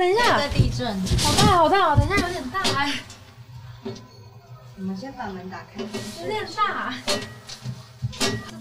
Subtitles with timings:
[0.00, 0.86] 等一下，在地震，
[1.22, 2.90] 好大好大，等一下有点大哎。
[4.78, 5.82] 我们先把门打开，
[6.22, 6.94] 有点大，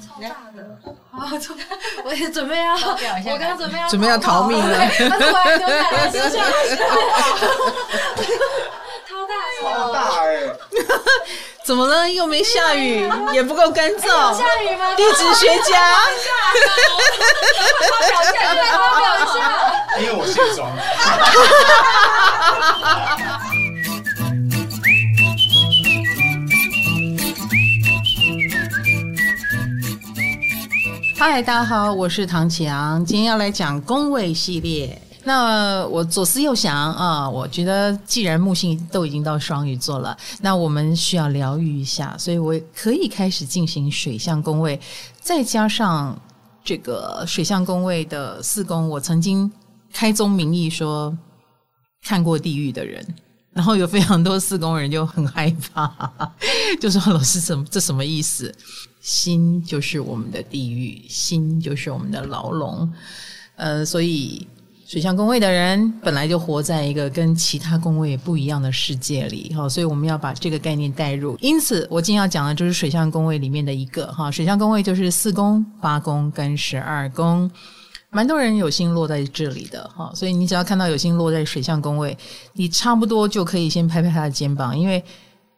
[0.05, 0.78] 超大的。
[1.10, 1.29] 好，
[2.04, 4.86] 我也准备要，我刚刚准备要准备要逃命了。
[4.86, 6.46] 他突然就来了，就像
[9.08, 10.28] 超大，超大哎！
[11.70, 12.09] 怎么了？
[12.09, 14.36] 又没下雨，也不够干燥。
[14.36, 14.95] 下雨吗？
[14.97, 15.93] 地质学家。
[17.91, 19.38] 发表一下，发表一下。
[20.00, 20.68] 因为我卸妆。
[31.19, 34.99] 嗨，大家好，我是唐綺阳，今天要来讲宫位系列。
[35.25, 44.80] 那我左思右想啊，我觉得既然木星都已经到双鱼座了，那我们需要疗愈一下，所以我可以开始进行水象宫位，
[45.22, 46.17] 再加上
[46.63, 49.52] 这个水象宫位的四宫，我曾经
[49.91, 51.16] 开宗明义说
[52.02, 53.05] 看过地狱的人，
[53.52, 56.31] 然后有非常多四宫人就很害怕，
[56.79, 58.55] 就说老师什么这什么意思？
[59.01, 62.89] 心就是我们的地狱，心就是我们的牢笼，
[63.57, 64.47] 呃，所以。
[64.89, 71.37] 水象宫位的人本来就活在一个跟其他宫位不一样的世界里，哈，所以我们要把这个概念带入。
[71.41, 77.51] 因此，我今天要讲的就是水象宫位里面的一个哈，水象宫位就是四宫、八宫跟十二宫，
[78.09, 82.17] 蛮多人有星落在这里的哈，所以你只要看到有星落在水象宫位，
[82.53, 85.03] 你差不多就可以先拍拍他的肩膀，因为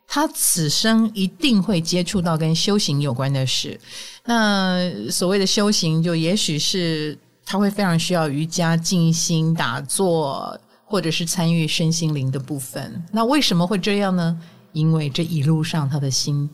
[0.05, 3.79] 他此生一定会接触到跟修行有关的事。
[4.25, 7.17] 那所谓的修行，就也许是。
[7.51, 13.03] 他会非常需要瑜伽、静心、打坐，或者是参与身心灵的部分。
[13.11, 14.39] 那为什么会这样呢？
[14.71, 16.49] 因为这一路上他的心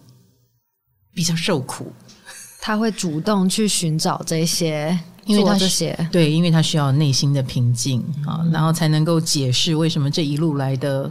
[1.14, 1.94] 比较受苦，
[2.60, 11.08] 他会主动去寻找这些，因为他这些对，因为他需要内心的平静啊，然后才能够解释为什么这一路来的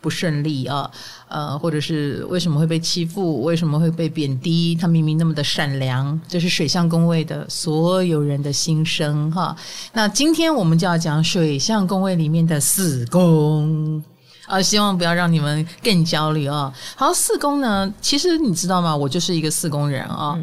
[0.00, 0.90] 不顺利啊。
[1.28, 3.42] 呃，或者是为什么会被欺负？
[3.42, 4.74] 为什么会被贬低？
[4.74, 9.54] 他明明那么的善良，这是水象宫位的所有人的心声哈。
[9.92, 14.02] 那今天我们就要讲水象宫位里面的四宫
[14.46, 16.72] 啊，希望不要让你们更焦虑啊。
[16.96, 18.96] 好，四宫呢，其实你知道吗？
[18.96, 20.38] 我就是一个四宫人啊。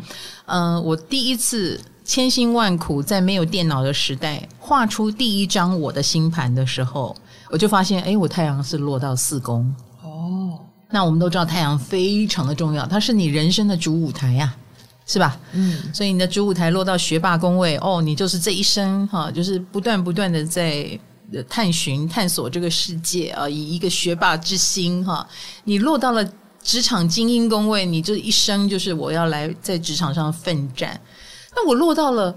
[0.45, 7.15] 嗯、呃，我第一次千辛万苦在没有电脑的时代画出第一张我的星盘的时候，
[7.49, 9.73] 我就发现，哎，我太阳是落到四宫
[10.03, 10.59] 哦。
[10.89, 14.55] 那我们都知道太阳非常的重要，它是你人生的主舞台呀、
[15.05, 15.37] 是吧？
[15.51, 20.99] 嗯，所以你的主舞台落到学霸宫位，哦，你就是这一生哈，就是不断不断的在
[21.49, 25.27] 探寻、探索这个世界啊，以一个学霸之心哈。
[25.63, 26.27] 你落到了
[26.63, 30.99] 职场精英宫位，你这一生就是我要来在职场上奋战。
[31.55, 32.35] 那我落到了。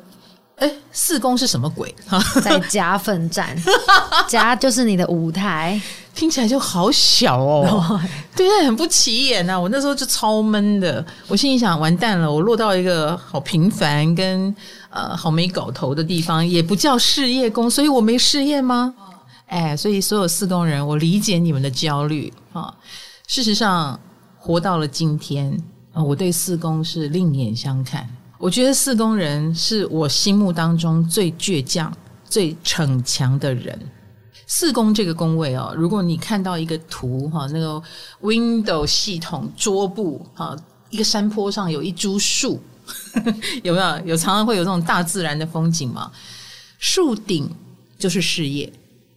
[0.59, 1.95] 哎，四宫是什么鬼？
[2.43, 3.57] 在家奋战，
[4.29, 5.81] 家就是你的舞台，
[6.15, 8.01] 听起来就好小哦。
[8.35, 9.61] 对，很不起眼呐、啊。
[9.61, 14.55] 我那时候就超闷的，我心里想：完蛋了，我落到一个好平凡跟
[14.91, 18.93] 呃好没搞头的地方，也不叫事业宫，所以我没事业吗？
[19.47, 22.75] 哎，所以所有四宫人，我理解你们的焦虑啊。
[23.29, 23.99] 事实上，
[24.37, 25.57] 活到了今天
[25.93, 28.09] 啊，我对四宫是另眼相看。
[28.38, 31.93] 我觉得四宫人是我心目当中最倔强、
[32.25, 33.76] 最逞强的人。
[34.47, 37.82] 四宫这个宫位哦，如果你看到一个图哈，那个
[38.22, 40.56] Windows 系统桌布哈，
[40.88, 42.62] 一个山坡上有一株树，
[43.62, 44.06] 有没有？
[44.06, 46.10] 有常常会有这种大自然的风景嘛？
[46.78, 47.50] 树顶
[47.98, 48.72] 就是事业，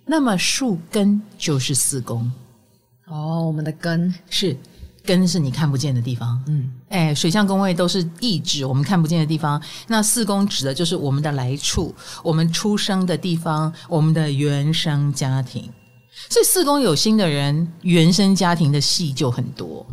[0.05, 2.29] 那么树根就是四宫。
[3.05, 4.57] 哦，我们的根是。
[5.03, 9.61] 根是你看不见的地方，嗯，哎，水象宫位都是意指我们看不见的地方。
[9.87, 15.67] 那四宫指的就是我们的来处，我们出生的地方，我们的原生家庭。
[16.29, 19.85] 所以四宫有心的人，原生家庭的戏就很多，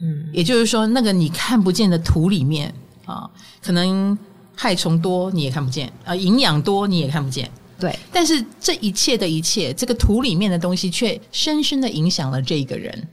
[0.00, 2.72] 嗯，也就是说，那个你看不见的土里面
[3.06, 3.28] 啊，
[3.60, 4.16] 可能
[4.54, 7.50] 害虫多你也看不见啊，营养多你也看不见，
[7.80, 7.98] 对。
[8.12, 13.08] 但是这一切的一切，这个土里面的东西，却深深的影响了这个人。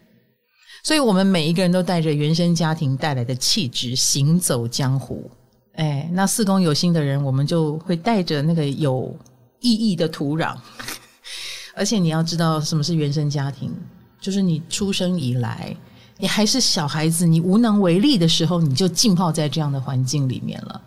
[0.83, 5.29] 所以，我们每一个人都带着原生家庭带来的气质行走江湖。
[5.75, 9.15] 哎，那四宫有心的人，我们就会带着那个有
[9.59, 10.55] 意义的土壤。
[11.75, 13.71] 而且，你要知道什么是原生家庭，
[14.19, 15.75] 就是你出生以来，
[16.17, 20.81] 你还是小孩子，你无能为力的时候，你就浸泡在这样的环境里面了。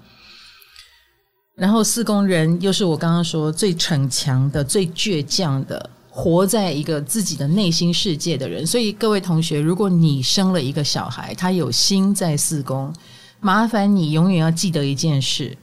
[1.55, 5.90] 然后，四宫人又是我刚刚说最逞强的、最倔强的。
[6.16, 12.94] 活在一个自己的内心世界的人，所以各位同学，如果你生了一个小孩，他有心在四宫，
[13.40, 15.58] 麻烦你永远要记得一件事：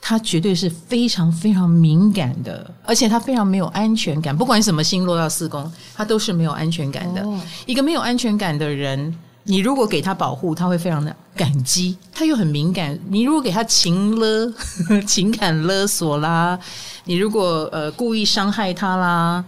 [0.00, 4.34] 他绝对是非常非常敏感的，而且他非常没有安全感。
[4.34, 7.22] 不管什么星落到四宫，他都是没有安全感的。
[7.22, 9.14] 哦、一个没有安全感的人，
[9.44, 11.94] 你如果给他保护，他会非常的感激。
[12.10, 14.50] 他又很敏感，你如果给他情勒、
[15.06, 16.58] 情感勒索啦，
[17.04, 19.44] 你如果呃故意伤害他啦。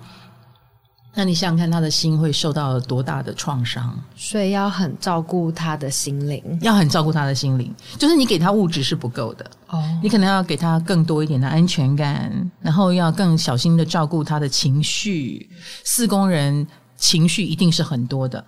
[1.14, 3.94] 那你想想看，他的心会受到多大的创伤？
[4.16, 7.74] 所以要很照顾他的心灵，要很照顾他的心灵。
[7.98, 15.50] 就是你给他物质是不够的哦，你可能要给他更多一点的安全感，然后要更小心的照顾他的情绪。
[15.84, 16.66] 四宫人
[16.96, 18.42] 情绪一定是很多的，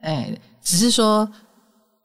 [0.00, 1.26] 哎，只是说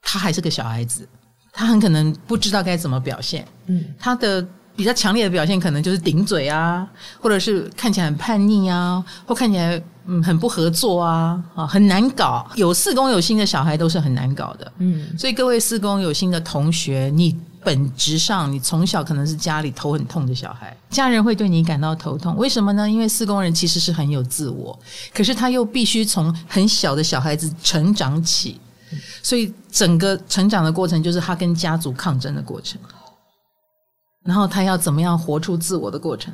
[0.02, 1.06] 他还是个小孩子，
[1.52, 3.46] 他很可能不知道该怎么表现。
[3.66, 4.48] 嗯，他的。
[4.76, 6.88] 比较强烈的表现可能就是顶嘴啊，
[7.20, 12.48] 或者是看起来很叛逆啊，或看起来嗯很不合作啊，啊很难搞。
[12.56, 15.06] 有四宫有心的小孩都是很难搞的，嗯。
[15.18, 22.36] 所以各位四宫有心的同学，你本质上你从小可能是家里头很痛的小孩，家人会对你感到头痛。
[22.36, 22.90] 为什么呢？
[22.90, 24.78] 因为四宫人其实是很有自我，
[25.14, 28.60] 可是他又必须从很小的小孩子成长起，
[29.22, 32.80] 所以整个成长的过程就是他跟家族抗争的过程。
[34.24, 36.34] 然后他要怎么样活出自我的过程？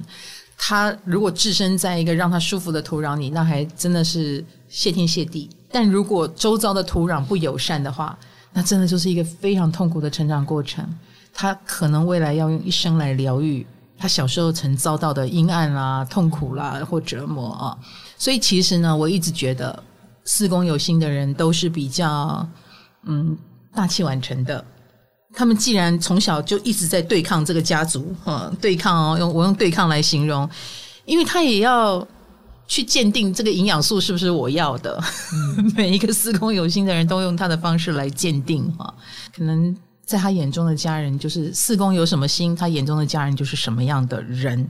[0.58, 5.50] 他如果置身在一个让他舒服的土壤里，那还真的是谢天谢地。
[5.72, 8.18] 但如果周遭的土壤不友善的话，
[8.52, 10.84] 那真的就是一个非常痛苦的成长过程。
[11.32, 13.64] 他可能未来要用一生来疗愈
[14.00, 17.78] 他小时候曾遭到的阴暗啦、痛苦啦或折磨啊。
[18.18, 19.84] 所以其实呢，我一直觉得
[20.26, 22.48] 四宫有心的人都是比较
[23.04, 23.38] 嗯
[23.76, 24.66] 大器晚成的。
[25.34, 30.50] 他们既然从小就一直在对抗这个家族，哈，对抗哦，用我用对抗来形容，
[31.06, 32.06] 因为他也要
[32.68, 35.02] 去鉴定这个营养素是不是我要的。
[35.34, 38.94] 嗯、 每一个四宫有心的人都用他的方式来鉴定哈，
[39.36, 39.76] 可能
[40.06, 44.70] 在他眼中的家人就是四宫有什么心，他眼中的家人就是什么样的人。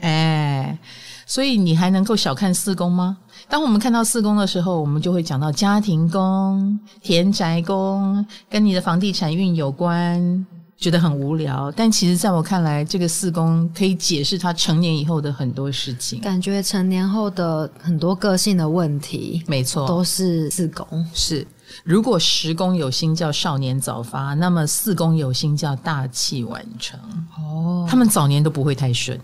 [0.00, 0.78] 哎，
[1.26, 3.18] 所以你还能够小看四宫吗？
[3.48, 10.46] 当我们看到四宫的时候，我们就会讲到家庭宫、田宅宫，跟你的房地产运有关，
[10.76, 11.72] 觉得很无聊。
[11.72, 16.20] 但其实在我看来，这个四宫可以解释他成年以后的很多事情。
[16.20, 20.86] 感觉成年后的很多个性的问题，没错，都是四宫。
[21.14, 21.46] 是，
[21.84, 27.00] 如果十宫有星叫少年早发，那么四宫有星叫大器晚成。
[27.38, 29.18] 哦，他们早年都不会太顺。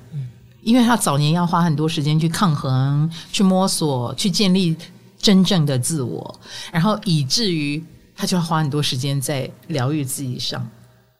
[0.65, 4.75] 因为他早年要花很多时间去抗衡、去摸索、去建立
[5.19, 6.41] 真正的自我，
[6.73, 7.83] 然后以至于
[8.17, 10.67] 他就要花很多时间在疗愈自己上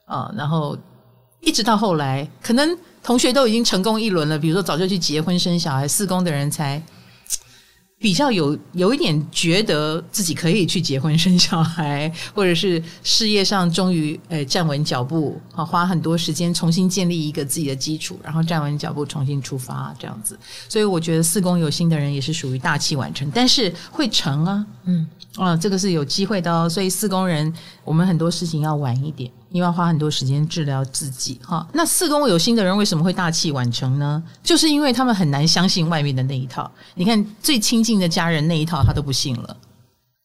[0.05, 0.77] 啊，然后
[1.41, 6.81] 一直到后来，可能同学都已经成功一轮了，比如说早就去结婚生小孩，四宫的人才。
[7.97, 20.37] 比较有有一点觉得自己可以去结婚生小孩，或者是事业上终于诶站稳脚步，好花很多时间重新建立一个自己的基础，然后站稳脚步重新出发这样子。
[20.67, 25.07] 所以我觉得四宫有心的人也是属于大器晚成，但是会成啊，嗯
[25.37, 26.69] 啊，这个是有机会的哦。
[26.69, 27.51] 所以四宫人，
[27.83, 29.31] 我们很多事情要晚一点。
[29.55, 34.21] 因为要花很多时间治疗自己哈，那四宫有心的人为什么会大器晚成呢？
[34.43, 36.69] 就是因为他们很难相信外面的那一套。
[36.95, 39.55] 你看最亲近的家人那一套他都不信了，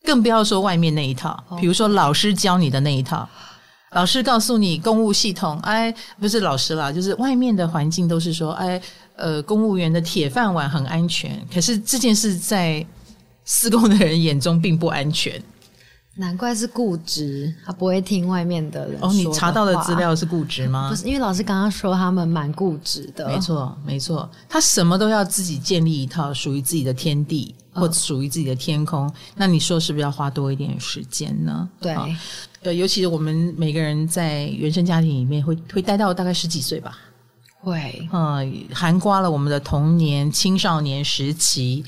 [0.02, 1.40] 更不要说外面那一套。
[1.60, 3.28] 比如说老师教你的那一套，
[3.92, 8.82] 老师告诉你公务系统，哎，不是老师啦，就是外面的环境都是说，哎，
[9.14, 11.40] 呃，公务员的铁饭碗很安全。
[11.54, 12.84] 可是这件事在
[13.44, 15.40] 四宫的人眼中并不安全。
[16.20, 18.98] 难怪是固执，他不会听外面的人。
[19.00, 20.90] 哦，你查到的资料是固执吗？
[20.90, 23.26] 不是，因为老师刚刚说他们蛮固执的。
[23.26, 29.06] 没错，没错，他什么都要自己建立一套属于自己的天地，或属于自己的天空。
[29.06, 29.14] 哦。
[29.34, 31.66] 那你说是不是要花多一点时间呢？
[31.80, 31.96] 对，
[32.64, 36.98] 呃，尤其是我们每个人在原生家庭里面会会待到大概十几岁吧？
[37.60, 41.82] 会，嗯，涵盖了我们的童年、青少年时期。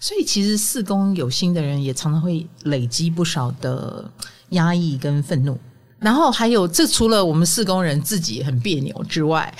[0.00, 4.10] 所以，其实四宫有心的人也常常会累积不少的
[4.50, 5.58] 压抑跟愤怒。
[5.98, 9.54] 然后还有，这除了我们四宫人自己很别扭之外，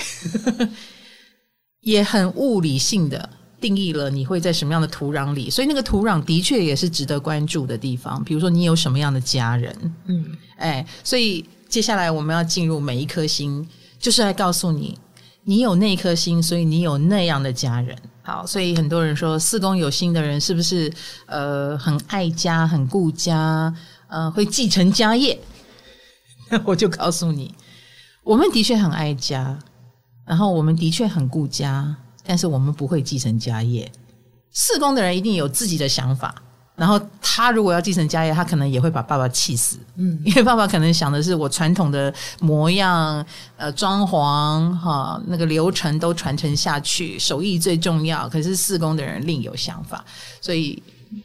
[1.82, 3.28] 也很物理性的
[3.61, 5.50] 定义了你会在什么样的土壤里。
[5.50, 8.25] 所以，那个土壤的确也是值得关注的地方。
[8.25, 9.94] 比如说，你有什么样的家人？
[10.06, 10.25] 嗯，
[10.56, 13.68] 哎，所以接下来我们要进入每一颗星，
[13.99, 14.99] 就是来告诉你，
[15.44, 17.94] 你有那颗星，所以你有那样的家人。
[18.30, 20.92] 好，所以很多人说四宫有心的人是不是
[21.26, 23.75] 呃很爱家、很顾家，
[24.06, 25.37] 呃会继承家业？
[26.49, 27.52] 那 我就告诉你，
[28.22, 29.58] 我们的确很爱家，
[30.25, 33.90] 然后我们的确很顾家，但是我们不会继承家业。
[34.52, 36.40] 四宫的人一定有自己的想法，
[36.80, 39.76] 然后他如果要继承家业，他可能也会把爸爸气死。
[39.96, 42.10] 嗯，因为爸爸可能想的是我传统的
[42.40, 43.22] 模样，
[43.58, 48.26] 呃，装潢哈，那个流程都传承下去，手艺最重要。
[48.30, 50.02] 可是四宫的人另有想法，
[50.40, 50.82] 所以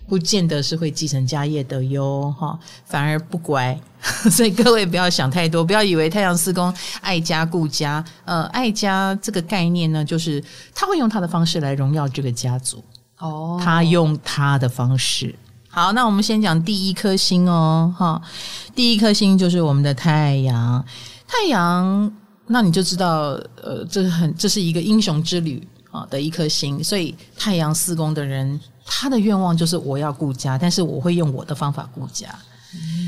[0.09, 3.79] 不见得是会继承家业的哟哈，反而不乖。
[4.29, 8.03] 所以各位不要想太多，不要以为太阳四宫爱家顾家。
[8.25, 10.43] 呃，爱家这个概念呢，就是
[10.74, 12.83] 他会用他的方式来荣耀这个家族。
[13.19, 15.33] 哦，他用他的方式。
[15.75, 18.22] 好，那我们先讲第一颗星哦，哈，
[18.74, 20.82] 第一颗星就是我们的太阳。
[21.27, 22.10] 太阳，
[22.48, 26.82] 那你就知道，呃，这很，这是一个英雄之旅啊的一颗星。
[26.82, 32.34] 所以太阳四宫的人，他的愿望就是我要顾家，但是我会用我的方法顾家。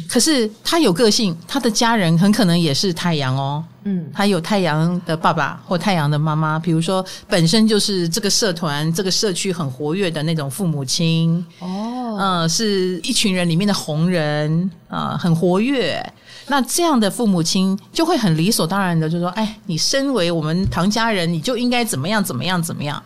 [0.07, 3.63] 可是他有个性，他的家人很可能也是太阳哦。
[3.83, 16.01] 嗯，他有太阳的爸爸或太阳的妈妈，比如说本身就是这个社团、这个社区很活跃的那种父母亲哦，嗯，是一群人里面的红人啊，呃，很活跃。
[16.47, 23.01] 那这样的父母亲就会很理所当然的就说：“哎，你身为我们唐家人，你就应该怎么样怎么样怎么样。”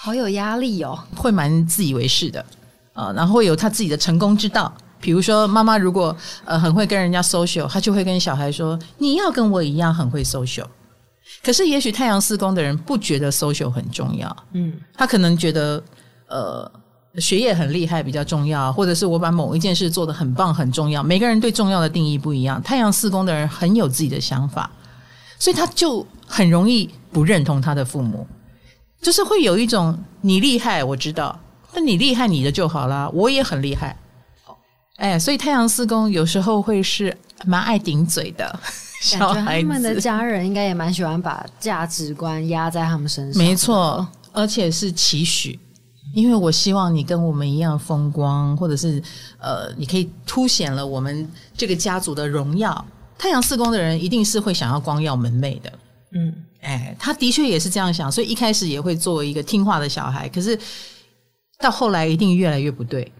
[0.00, 2.40] 好有压力哦，会蛮自以为是的
[2.92, 4.70] 啊，呃，然后会有他自己的成功之道。
[5.00, 10.66] 比如说，妈妈如果呃很会跟人家 social，她就会跟小孩说：“你要跟我一样很会 social。”
[11.44, 15.82] 可是，也许太阳四宫的人不觉得 social 很重要，嗯，他可能觉得
[16.26, 16.70] 呃
[17.18, 21.02] 学业很厉害比较重要，或者是我把某一件事做得很棒很重要。
[21.02, 22.60] 每个人对重要的定义不一样。
[22.62, 24.70] 太阳四宫的人很有自己的想法，
[25.38, 28.26] 所以他就很容易不认同他的父母，
[29.00, 31.38] 就是会有一种你厉害，我知道，
[31.74, 33.96] 那你厉害你的就好啦，我也很厉害。
[34.98, 38.60] 哎，所以太阳四宫有时候会是蛮爱顶嘴的
[39.00, 39.66] 小孩子。
[39.66, 43.42] 他们的家人应该也蛮喜欢把价值观压在他们身上。
[43.42, 45.58] 没错，而且是期许，
[46.14, 49.00] 因为我希望你跟我们一样风光，或者是
[49.38, 52.84] 呃，你可以凸显了我们这个家族的荣耀。
[53.16, 55.72] 太阳四宫的人一定是会想要光耀门楣的。
[56.12, 60.58] 嗯，哎，他的确也是这样想，所以一开始也会作为一个听话的小孩，可是
[61.60, 63.12] 到后来一定越来越不对。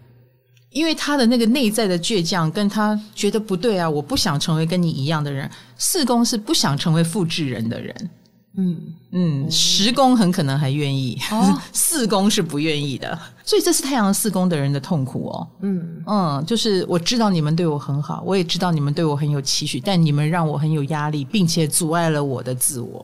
[0.71, 5.49] 因为他的那个内在的倔强，跟他觉得不对啊，我不想成为跟你一样的人。
[5.77, 8.09] 四宫是不想成为复制人的人，
[8.55, 8.77] 嗯
[9.11, 13.17] 嗯，十宫很可能还愿意，哦、 四宫是不愿意的。
[13.43, 15.47] 所以这是太阳四宫的人的痛苦哦。
[15.61, 23.03] 嗯嗯，就是我知道你们对我很好，我也知道你们对我很有期许，但你们让我很有压力，并且阻碍了我的自我，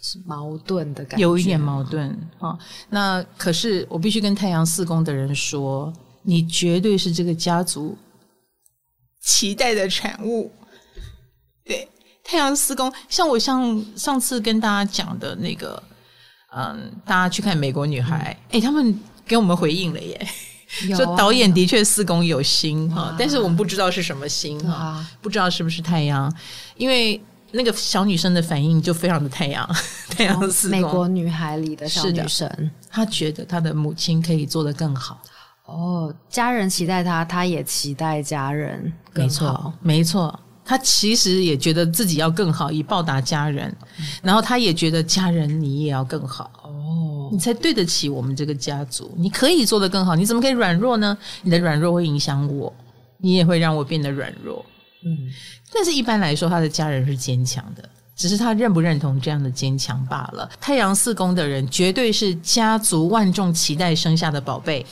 [0.00, 2.58] 是矛盾的感觉，有一点矛盾啊、哦。
[2.88, 5.92] 那可是我必须跟太阳四宫的人说。
[6.22, 7.96] 你绝对是这个家族
[9.20, 10.50] 期待的产物，
[11.64, 11.88] 对，
[12.24, 15.82] 太阳四宫，像我像上次跟大家讲的那个，
[16.54, 20.28] 嗯，大家去看《美国女孩》，哎、嗯，他们给我们回应了耶，
[20.92, 26.32] 啊、说导演的确四宫有星哈，啊、但是我们不知道是什么星哈，啊、不知道是不是太阳，
[26.76, 27.20] 因为
[27.52, 29.68] 那个小女生的反应就非常的太阳，
[30.10, 35.20] 太阳四宫，美国女孩里的小女生，她觉得她的母亲可以做得更好。
[35.72, 39.26] 哦，家人期待他，他也期待家人更好。
[39.26, 43.74] 没错，没错，他其实也觉得自己要更好，以报答家人。
[43.98, 49.10] 嗯、然后他也觉得家人你也要更好哦，你才对得起我们这个家族。
[49.16, 51.16] 你可以做得更好，你怎么可以软弱呢？
[51.40, 52.70] 你的软弱会影响我，
[53.16, 54.62] 你也会让我变得软弱。
[55.06, 55.16] 嗯，
[55.72, 57.82] 但是一般来说，他的家人是坚强的，
[58.14, 60.50] 只是他认不认同这样的坚强罢了。
[60.60, 64.84] 太阳四宫的人绝对是家族万众期待生下的宝贝。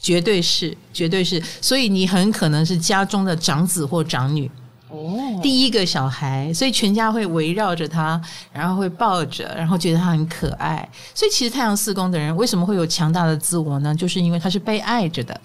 [0.00, 4.50] 绝对是，绝对是，所以你很可能是家中的长子或长女
[4.88, 10.88] 哦，第一个小孩，所以全家会围绕着他，然后会抱着，然后觉得他很可爱。
[11.14, 13.94] 所以其实太阳四宫的人为什么会有强大的自我呢？
[13.94, 15.38] 就是因为他是被爱着的，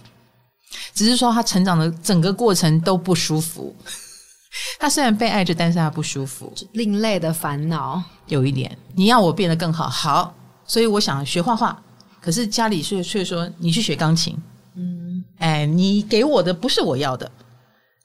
[0.94, 3.76] 只是说他成长的整个过程都不舒服。
[4.80, 8.76] 他虽然被爱着，但是他不舒服，另类的烦恼有一点。
[8.96, 10.34] 你要我变得更好，好，
[10.66, 11.78] 所以我想学画画。
[12.26, 14.36] 可是家里却却说你去学钢琴，
[14.74, 17.32] 嗯，哎，你给我的不是我要的，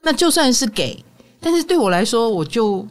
[0.03, 1.03] 那就算是给，
[1.39, 2.87] 但是对我来说，我就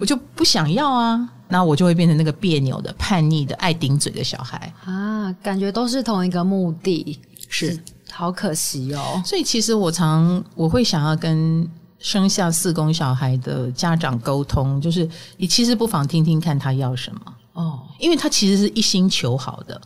[0.00, 4.74] 我就不想要啊，那我就会变成那个别扭的、叛逆的、爱顶嘴的小孩。
[4.84, 7.78] 啊，感觉都是同一个目的，是，
[8.10, 9.22] 好可惜哦。
[9.24, 11.64] 所以其实我常我会想要跟
[12.00, 17.20] 生下四宫小孩的家长沟通，就是你其实不妨听听看他要什么。
[17.52, 19.80] 哦，因为他其实是一心求好的。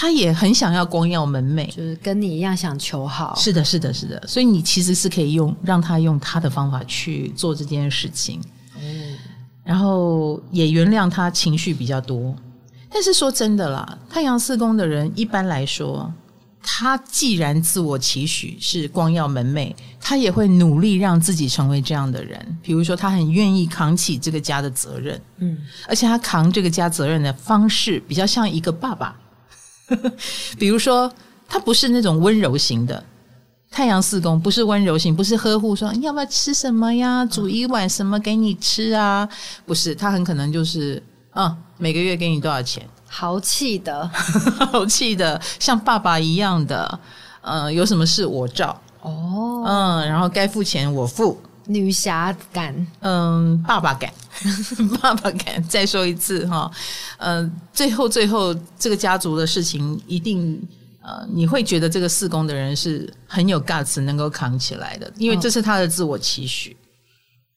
[0.00, 3.34] 他也很想要光耀门楣，就是跟你一样想求好。
[3.36, 4.24] 是的，是的，是的。
[4.28, 8.40] 所以你其实是可以用让他用他的方法去做这件事情，
[8.80, 9.16] 嗯，
[9.64, 12.32] 然后也原谅他情绪比较多。
[12.88, 16.08] 但是说真的啦，太阳四宫的人一般来说，
[16.62, 22.58] 他既然自我期许是光耀门楣，他也会努力让自己成为这样的人。
[22.62, 29.16] 比如说，他很愿意扛起这个家的责任，嗯，而且他扛这个家责任的方式比较像一个爸爸。
[30.58, 31.12] 比如说，
[31.48, 33.02] 他不是那种温柔型的。
[33.70, 37.24] 太阳四宫不是温柔型，不是呵护说，你要不要吃什么呀？
[37.26, 39.28] 煮一碗什么给你吃啊？
[39.66, 42.88] 不是，他很可能就是啊，每个月给你多少钱？
[43.06, 44.08] 豪气的，
[44.72, 46.98] 豪气的，像爸爸一样的。
[47.42, 49.62] 嗯、呃，有什么事我照哦。
[49.66, 54.12] 嗯，然后该付钱我付，女侠感，嗯，爸爸感，
[55.00, 55.62] 爸爸感。
[55.68, 56.70] 再说一次哈，
[57.18, 60.60] 嗯、呃，最后最后这个家族的事情一定。
[61.00, 66.76] 呃，你会觉得这个四宫的人是很有 guts 能够扛起来的，因为这是他的自我期许，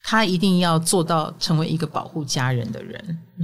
[0.04, 2.98] 他一定要做到成为一个保护家人的人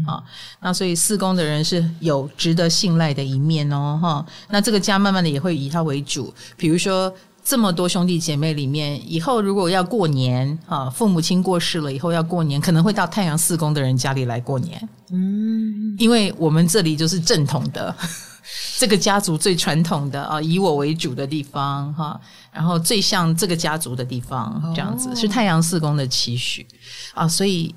[0.07, 0.23] 啊、嗯。
[0.61, 4.25] 那所以四宫的人是有值得信赖的一面哦，哈。
[4.47, 7.13] 那这个家慢慢的也会以他为主，比如说
[7.47, 17.95] 这么多兄弟姐妹里面，以后如果要过年啊，父母亲过世了以后要过年，可能会到太阳四宫的人家里来过年，嗯，因为我们这里就是正统的。
[18.77, 22.19] 这个家族最传统的啊，以我为主的地方哈，
[22.51, 26.65] 然后最像这个家族的地方，这样子是太阳四宫的期许。
[27.13, 27.73] 啊，所以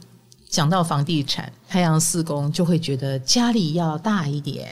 [0.48, 4.68] 讲到房地产，太阳四宫就会觉得家里要大一点，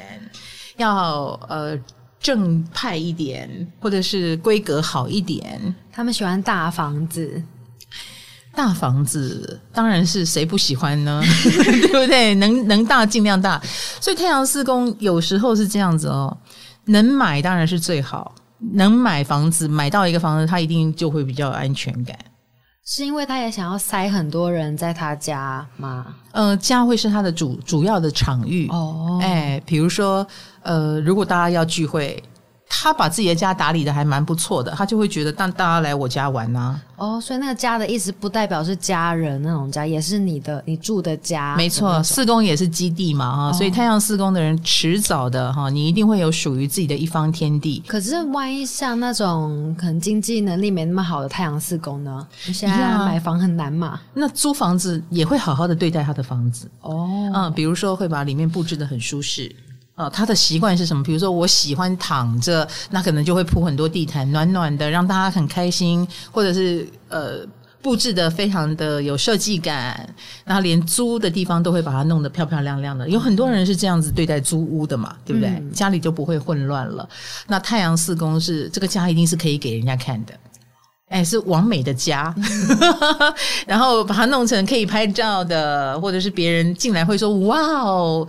[0.77, 1.77] 要呃
[2.21, 3.49] 正派一点，
[3.81, 7.43] 或者是规格好一点，他们喜欢大房子。
[8.55, 11.23] 大房子当然是谁不喜欢呢？
[11.23, 12.35] 对不对？
[12.37, 13.63] 能能大尽量大。
[14.01, 16.37] 所以太阳四宫有时候是这样子哦，
[16.87, 18.35] 能买当然是最好。
[18.73, 22.19] 能买房子，买到一个房子，他一定就会比较有安全感。
[22.91, 26.07] 是因为他也想要塞很多人在他家吗？
[26.33, 29.19] 呃，家会是他的主主要的场域哦。
[29.21, 30.27] 哎，比如说
[30.63, 32.23] 呃，如果大家要聚会。
[32.69, 36.83] 他把自己的家打理的还蛮不错的，他就会觉得让大家来我家玩呐、啊。
[36.97, 41.57] 哦，所以那个家的意思不代表是家人那种家，也是你的你住的家。
[41.57, 47.83] 没错，四宫也是基地嘛哈、哦，所以太阳四宫的人迟早的哈，你一定会有属于自己的一方天地。
[47.87, 52.27] 可是万一像那种可能经济能力没那么好的太阳四宫呢？
[52.47, 54.01] 你现在买房很难嘛？
[54.13, 59.55] 那租房子也会好好的对待他的房子哦，嗯，比如说会把里面布置的很舒适。
[59.99, 61.03] 哦，他的习惯是什么？
[61.03, 67.41] 比如说，我喜欢躺着，那可能就会铺很多地毯，暖暖的，让大家很开心，或者是呃
[67.83, 70.09] 布置的非常的有设计感，
[70.45, 73.09] 然后连租的地方都会把它弄得漂漂亮亮的。
[73.09, 75.49] 有很多人是这样子对待租屋的嘛，对不对？
[75.49, 77.09] 嗯、家里就不会混乱了。
[77.49, 80.33] 那太阳四宫是这个家一定是可以给人家看的，
[81.09, 82.33] 哎，是完美的家，
[83.67, 88.25] 然后把它弄成可以拍照的，或者是别人进来会说哇哦。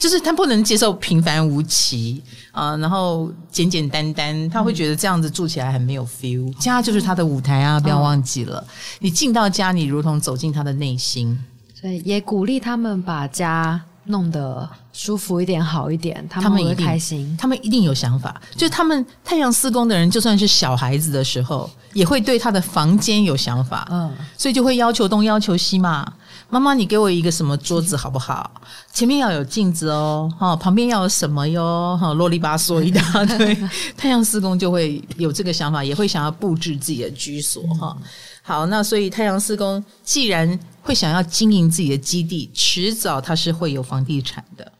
[0.00, 6.50] 就是他不能接受平凡无奇啊，然后简简单单，他会觉得这样子住起来很没有 feel。
[6.54, 8.66] 家就是他的舞台啊，不要忘记了。
[9.00, 11.38] 你进到家，你如同走进他的内心。
[11.78, 17.36] 所以也鼓励他们把家弄得舒服一点、好一点，他们会开心。
[17.38, 23.86] 他们一定有想法，就是他们太阳四宫的人，就算是小孩子的时候，也会对他的房间有想法。
[23.90, 26.10] 嗯，所以就会要求东要求西嘛。
[26.50, 28.50] 妈妈，你给我一个什么桌子好不好？
[28.92, 31.96] 前面要有镜子哦，哈，旁边要有什么哟？
[32.00, 33.56] 哈，啰里吧嗦一大堆。
[33.96, 37.96] 太阳四宫就会有这个想法，也会想要布置自己的居所哈。
[38.42, 44.72] 好，那所以太阳四宫既然会想要经营自己的基地，迟早他是会有房地产的，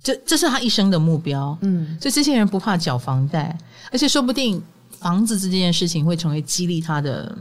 [0.00, 1.58] 这这是他一生的目标。
[1.62, 3.58] 嗯，所以这些人不怕缴房贷，
[3.90, 4.62] 而且说不定
[5.00, 7.36] 房子这件事情会成为激励他的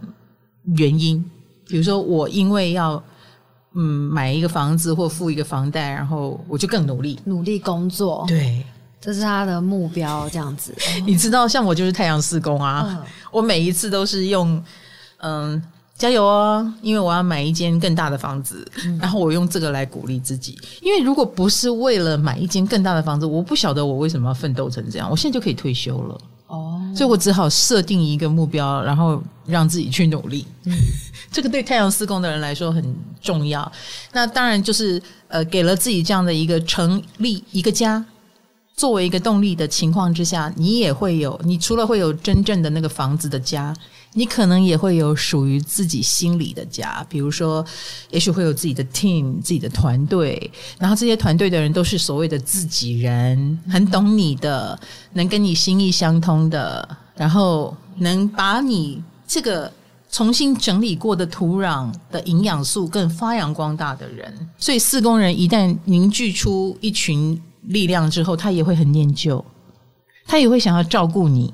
[0.76, 1.24] 原因。
[1.67, 3.02] 比如说，我因为要。
[3.75, 8.23] 嗯，买一个房子或付一个房贷，然后我就更努力，努力工作。
[8.27, 8.65] 对，
[9.01, 10.73] 这是他的目标，这样子。
[11.05, 14.63] 你知道，像我就是太阳四宫啊，嗯，我每一次都是用
[15.17, 15.61] 嗯
[15.97, 20.57] 加油哦，因为我要买一间更大的房子，嗯，然后我用这个来鼓励自己。
[20.81, 25.09] 因为如果不是为了买一间更大的房子，我不晓得我为什么要奋斗成这样。
[25.09, 26.17] 我现在就可以退休了。
[26.47, 30.45] 哦，所以我只好设定一个目标，然后让自己去努力。
[30.65, 30.73] 嗯，
[31.36, 32.82] 这个对太阳四宫的人来说很
[33.21, 33.69] 重要。
[34.13, 38.06] 那当然就是呃，给了自己这样的一个成立一个家
[38.78, 43.76] 作为一个动力的情况之下，你也会有，你除了会有真正的那个房子的家。
[44.17, 47.65] 你可能也会有属于自己心里的家，比如说，
[48.12, 54.80] 也许会有自己的 team、自己的团队，然后这些团队的人都是所谓的自己人，很懂你的，
[55.12, 59.69] 能跟你心意相通的，然后能把你这个
[60.15, 64.34] 重新整理过的土壤的营养素更发扬光大的人。
[64.58, 69.43] 所以四工人一旦凝聚出一群力量之后，他也会很念旧。
[70.25, 71.54] 他也会想要照顾你，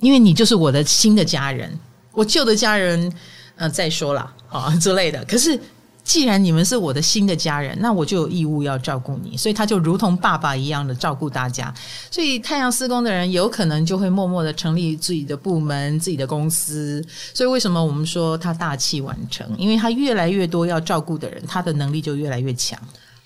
[0.00, 1.80] 因为你就是我的新的家人，
[2.12, 3.10] 我旧的家人，
[3.56, 5.24] 呃，再说了啊之类的。
[5.24, 5.58] 可是。
[6.04, 11.72] 既然你们是我的新的家人，那我就有义务要照顾你，所以他就如同爸爸一样的照顾大家。
[12.10, 17.04] 所以太阳四宫的人有可能就会默默的成立自己的部门、自己的公司。
[17.32, 19.46] 所以为什么我们说他大器晚成？
[19.56, 22.76] 因为他越来越多要照顾的人，他的能力就越来越强。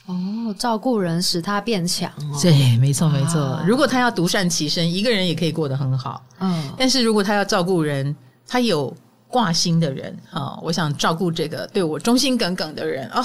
[0.04, 2.38] 哦，照顾人使他变强哦。
[2.42, 3.58] 对，没错没错。
[3.66, 6.22] 如果他要独善其身，一个人也可以过得很好。
[6.40, 8.14] 嗯，但是如果他要照顾人，
[8.46, 8.94] 他有。
[9.28, 13.24] 挂心的人啊，我想照顾这个对我忠心耿耿的人啊，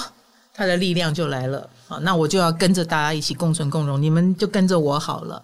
[0.53, 5.41] 他的力量就来了啊，那我就要跟着大家一起共存共荣，你们就跟着我好了。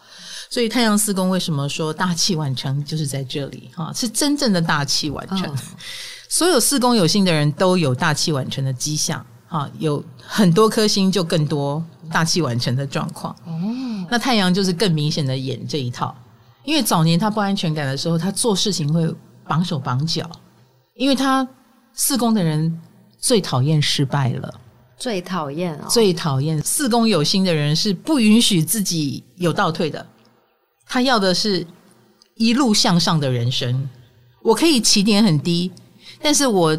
[0.50, 5.46] 所以太阳四宫为什么说大器晚成，就是在这里啊，是真正的大器晚成。
[5.46, 5.56] 哦、
[6.30, 13.34] 所有四宫有星的人都有大器晚成的迹象啊，有很多颗星就更多大器晚成的状况。
[13.46, 16.16] 哦，那太阳就是更明显的演这一套，
[16.64, 19.14] 因为早年他不安全感的时候，他做事情会
[19.46, 20.30] 绑手绑脚。
[20.98, 21.48] 因为他
[21.94, 22.82] 四宫的人
[23.20, 24.54] 最讨厌失败了，
[24.98, 30.06] 最讨厌哦，最讨厌四宫有心的人是不允许自己有倒退的，
[30.88, 31.66] 他要的是
[32.36, 33.88] 一路向上的人生。
[34.42, 35.72] 我可以起点很低，
[36.22, 36.78] 但是我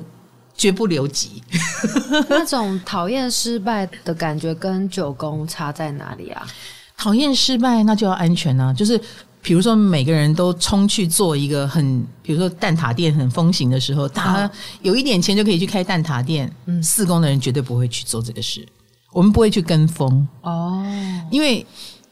[0.54, 1.42] 绝不留级。
[2.28, 6.46] 那种讨厌失败的感觉跟九宫差在哪里啊？
[6.96, 9.00] 讨厌失败，那就要安全啊，就是。
[9.48, 14.48] 比如说，每个人都冲去做一个很，比如说蛋挞店很风行的时候，他
[14.82, 16.52] 有一点钱就可以去开蛋挞店。
[16.66, 18.68] 嗯，四宫的人绝对不会去做这个事，
[19.10, 20.28] 我们不会去跟风。
[20.42, 20.84] 哦，
[21.30, 21.66] 因为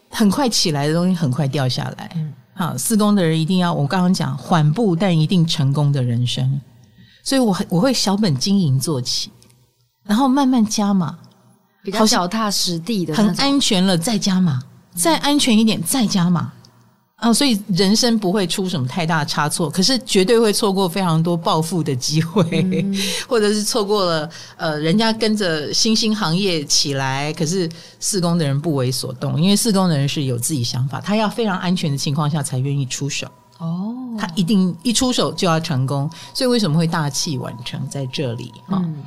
[0.08, 2.10] 很快起来的东西很快掉下来。
[2.14, 6.58] 嗯，好，四宫的人一定要我刚刚讲缓步但一定成功的人生，
[7.22, 9.30] 所以我我会小本经营做起，
[10.04, 11.18] 然后慢慢加码，
[11.84, 14.62] 比较脚踏实地的，很安全了再加码，
[14.94, 16.50] 再安全一点再加码。
[17.16, 22.94] 啊，所以人生不会出什么太大差错，可是绝对会错过非常多暴富的机会，嗯、
[23.26, 27.66] 或者是错过了呃，人家跟着新兴行业起来，可是
[27.98, 33.26] 四工的人不为所动，因为四工的人是有自己想法，他要非常安全的情况下才愿意出手。
[33.58, 38.52] 哦，他一定一出手就要成功，所以为什么会大器晚成在这里？
[38.66, 39.02] 哈、嗯，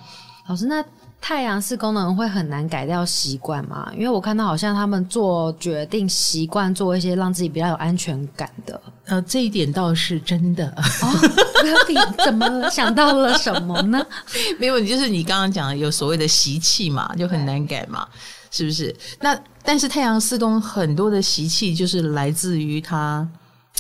[0.48, 0.84] 老师那。
[1.22, 3.92] 太阳四功能会很难改掉习惯嘛？
[3.94, 8.82] 因为我看到好像他们做决定习惯做一些让自己比较有安全感的。
[9.06, 10.68] 呃，这一点倒是真的。
[10.68, 11.08] 哦，
[11.88, 14.04] 你怎么想到了什么呢？
[14.60, 18.08] 没有，就是你刚刚讲的有所谓的习气嘛，就很难改嘛，
[18.50, 18.96] 是不是？
[19.20, 23.28] 那但是太阳四宫很多的习气就是来自于他，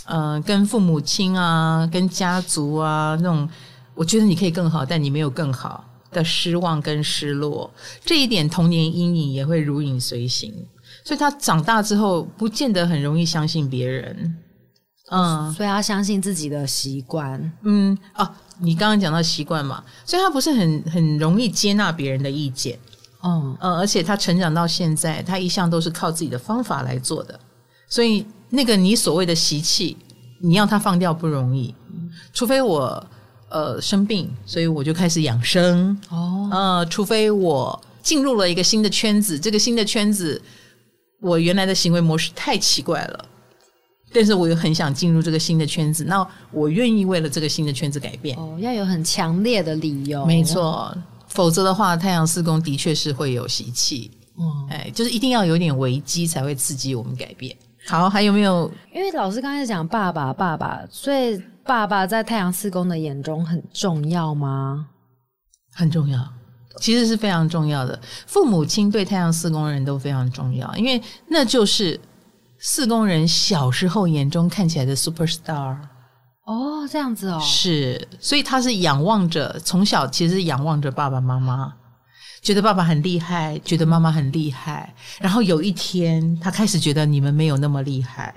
[0.06, 3.50] 呃，跟父母亲啊，跟家族啊那种，
[3.96, 5.84] 我觉得你可以更好，但你没有更好。
[6.12, 7.72] 的失望跟失落，
[8.04, 10.54] 这一点童年阴影也会如影随形，
[11.04, 14.38] 所以他长大之后不见得很容易相信别人，
[15.12, 18.28] 嗯，所以他相信自己的习惯，嗯，哦，
[18.60, 22.80] 你刚刚讲到习惯嘛，所以他不是很很容易接纳别人的意见，
[23.24, 27.40] 嗯嗯，而且他成长到现在，他一向都是靠自己的方法来做的，
[27.88, 29.96] 所以那个你所谓的习气，
[30.42, 31.76] 你要他放掉不容易，
[32.34, 33.06] 除非我。
[33.50, 35.98] 呃，生病，所以我就开始养生。
[36.10, 40.40] 哦，呃，除非我进入了一个新的圈子，这个新的圈子，
[41.20, 43.26] 我原来的行为模式太奇怪了，
[44.14, 48.38] 但是我又很想进入这个新的圈子，那我愿意为了这个新的圈子改变。
[48.38, 50.24] 哦，要有很强烈的理由。
[50.28, 50.96] 没错，
[51.28, 54.12] 否则的话，太阳四宫的确是会有习气。
[54.38, 57.56] 嗯，哎，就是一定要有点危机才会刺激我们改变。
[57.88, 58.72] 好，还有没有？
[58.94, 61.42] 因为老师刚才讲爸爸，爸爸，所以。
[61.70, 64.88] 爸爸在太阳四宫的眼中很重要吗？
[65.72, 66.28] 很重要，
[66.82, 68.02] 其实是非常重要的。
[68.26, 72.02] 父母亲对太阳四宫人都非常重要，因为那就是
[72.58, 75.78] 四宫人小时候眼中看起来的 super star。
[76.48, 81.72] 哦，这样子哦，是，所以他是仰望着，从小其实仰望着爸爸妈妈，
[82.42, 88.34] 觉得爸爸很厉害，觉得妈妈很厉害，然后有一天他开始觉得你们没有那么厉害。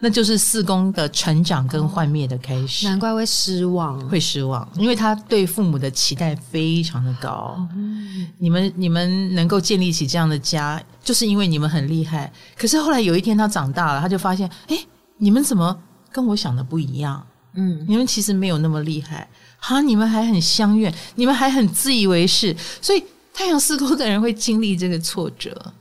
[0.00, 7.56] 那就是四宫的成长跟幻灭的开始，难怪会失望，会失望，因为他对父母的期待非常的高。
[7.74, 12.32] 嗯，你们你们能够建立起这样的家，就是因为你们很厉害。
[12.56, 14.78] 可是后来有一天他长大了，他就发现，哎，
[15.16, 15.76] 你们怎么
[16.12, 17.26] 跟我想的不一样？
[17.54, 23.02] 嗯，你们其实没有那么厉害，哈，你们还很相怨，你们还很自以为是，所以
[23.34, 25.72] 太阳四宫的人会经历这个挫折，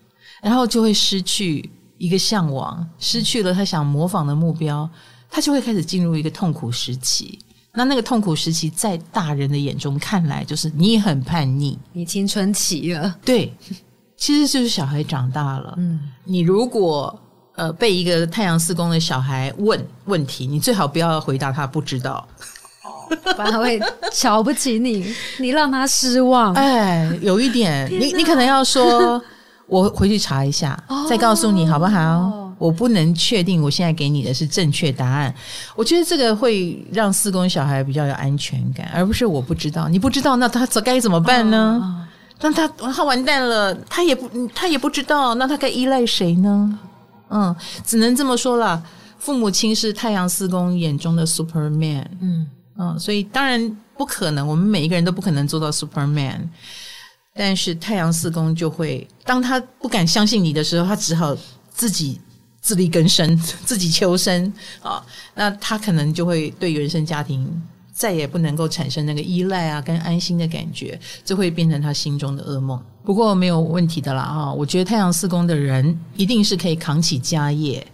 [0.42, 1.70] 然后就会失去。
[1.98, 4.90] 一个向往失去了他想模仿的目标，
[5.30, 7.40] 他就会开始进入一个痛苦时期。
[7.74, 13.16] 那那个痛苦时期，在大人的眼中看来，就是你很叛逆，你青春期了。
[13.24, 13.54] 对，
[14.16, 15.76] 其实就是小孩长大了。
[15.78, 17.16] 嗯，你如果
[17.56, 22.28] 呃，被一个太阳四宫的小孩问问题，你最好不要回答他不知道，
[23.36, 23.80] 不然他会
[24.12, 26.54] 瞧不起你， 你让他失望。
[26.56, 29.22] 哎，有一点，你你可能要说，
[29.68, 32.54] 我回去查一下，哦、再告诉你好不好？
[32.58, 35.32] 我不能确定我现在给你的是正确答案。
[35.76, 41.80] 我觉得这个会让四宫小孩比较有安全感，而不是我不知道，你不知道，那他该怎么办呢？
[41.80, 41.86] 哦、
[42.42, 46.80] 那他他完蛋了，他也不他也不知道，那他该依赖谁呢？
[47.30, 48.82] 嗯，只能这么说了。
[49.20, 56.40] 父母亲是太阳四宫眼中的 Superman，嗯嗯，所以当然不可能，我们每一个人都不可能做到 Superman。
[57.38, 61.38] 但是太阳四宫就会，当他不敢相信你的时候，他只好
[61.70, 62.20] 自己
[62.60, 65.06] 自力更生， 自己求生啊。
[65.36, 67.48] 那他可能就会对原生家庭
[67.94, 72.82] 再也不能够产生那个依赖啊，跟安心的感觉，这会变成他心中的噩梦。
[73.06, 74.52] 不过没有问题的啦啊！
[74.52, 77.86] 我觉得太阳四宫的人一定是可以扛起家业，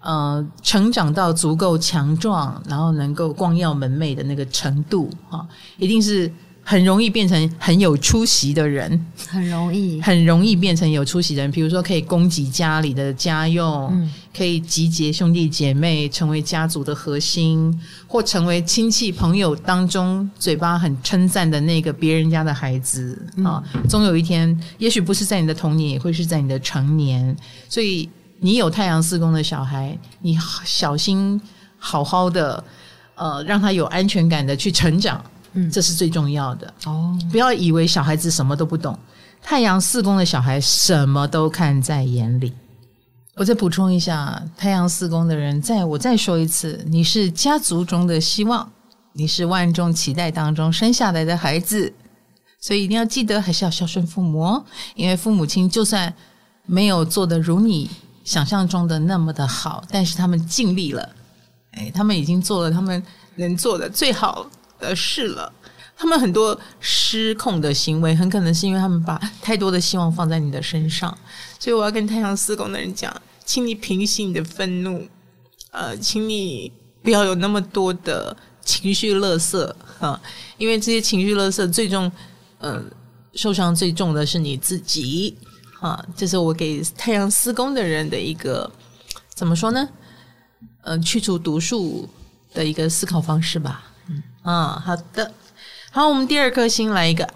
[0.00, 6.32] 呃，成长到足够强壮，然后能够光耀门楣的那个程度啊，一定是。
[6.68, 11.48] 很容易变成很有出息的人，很容易，很容易变成有出息的人。
[11.52, 17.72] 比如说，可以供给家里的家用，嗯、可以集结兄弟姐妹，成为家族的核心，
[18.08, 23.62] 或成为亲戚朋友当中嘴巴很称赞的那个别人家的孩子啊。
[23.88, 27.36] 总有一天，也许不是在你的童年，也会是在你的成年。
[27.68, 31.40] 所以，你有太阳四宫的小孩，你小心
[31.78, 32.64] 好好的，
[33.14, 35.24] 呃，让他有安全感的去成长。
[35.56, 37.18] 嗯，这是最重要的哦！
[37.32, 38.96] 不要以为小孩子什么都不懂，
[39.42, 42.52] 太阳四宫的小孩什么都看在眼里。
[43.34, 48.70] 我再补充一下，太阳四宫的人，再我再说一次，你是家族中的希望，
[49.12, 51.92] 你是万众期待当中生下来的孩子，
[52.60, 54.64] 所以一定要记得还是要孝顺父母哦，
[54.94, 56.12] 因为父母亲就算
[56.66, 57.90] 没有做的如你
[58.24, 61.08] 想象中的那么的好，但是他们尽力了，
[61.72, 63.02] 哎，他们已经做了他们
[63.36, 64.46] 能做的最好
[64.78, 65.52] 呃事了，
[65.96, 71.16] 他们很多失控的行为，很可能是因为他们把太多的希望放在你的身上。
[71.58, 75.06] 所以我要跟太阳四宫的人讲，请你平息你的愤怒，
[75.70, 76.70] 呃，请你
[77.02, 80.20] 不要有那么多的情绪垃圾啊，
[80.58, 82.10] 因为这些情绪垃圾最终，
[82.58, 82.82] 呃，
[83.34, 85.36] 受伤最重的是你自己
[85.80, 86.04] 啊。
[86.16, 88.70] 这是我给太阳四宫的人的一个
[89.34, 89.88] 怎么说呢？
[90.82, 92.08] 呃，去除毒素
[92.52, 93.84] 的一个思考方式吧。
[94.08, 95.32] 嗯，好的，
[95.90, 97.28] 好，我们第二颗星来一个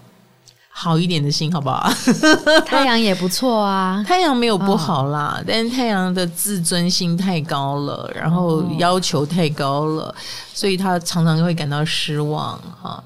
[0.68, 1.92] 好一点的星，好不好？
[2.64, 10.14] 太阳也不错啊，太阳没有不好啦，哦、但是太阳的自尊心太高了，然后要求太高了，哦、
[10.54, 13.02] 所以他常常会感到失望哈。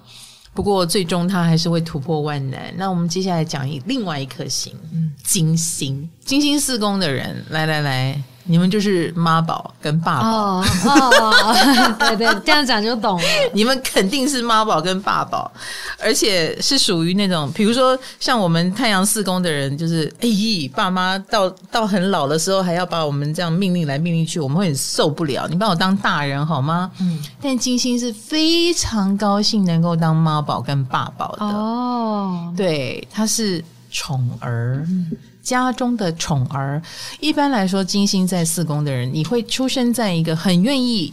[0.53, 2.73] 不过最终他还是会突破万难。
[2.77, 8.23] 那我们接下来讲一另外一颗星，嗯，金星，金星四宫的人，来来来。
[8.47, 13.25] 你们就是妈宝跟爸宝哦，哦， 对对，这样讲就懂了。
[13.55, 15.51] 你们肯定是妈宝跟爸宝，
[15.99, 25.49] 而且是属于那种，比如说像我们太阳四宫的人，就是哎咦，爸妈到到很老的时候还要把我们这样命令来命令去，我们会很受不了。
[25.49, 26.91] 你把我当大人好吗？
[27.01, 27.23] 嗯。
[27.41, 34.85] 但金星是非常高兴能够当妈宝跟爸宝的哦，对，他是宠儿。
[34.89, 35.11] 嗯
[35.45, 36.83] 家中的宠儿，
[37.21, 41.13] 一般来说，金星在四宫的人，你会出生在一个很愿意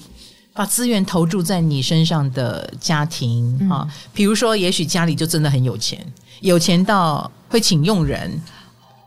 [0.54, 3.84] 把资源投注在你身上的家庭啊。
[3.84, 6.00] 嗯、比如说，也许家里就真的很有钱，
[6.40, 8.42] 有钱到会请佣人，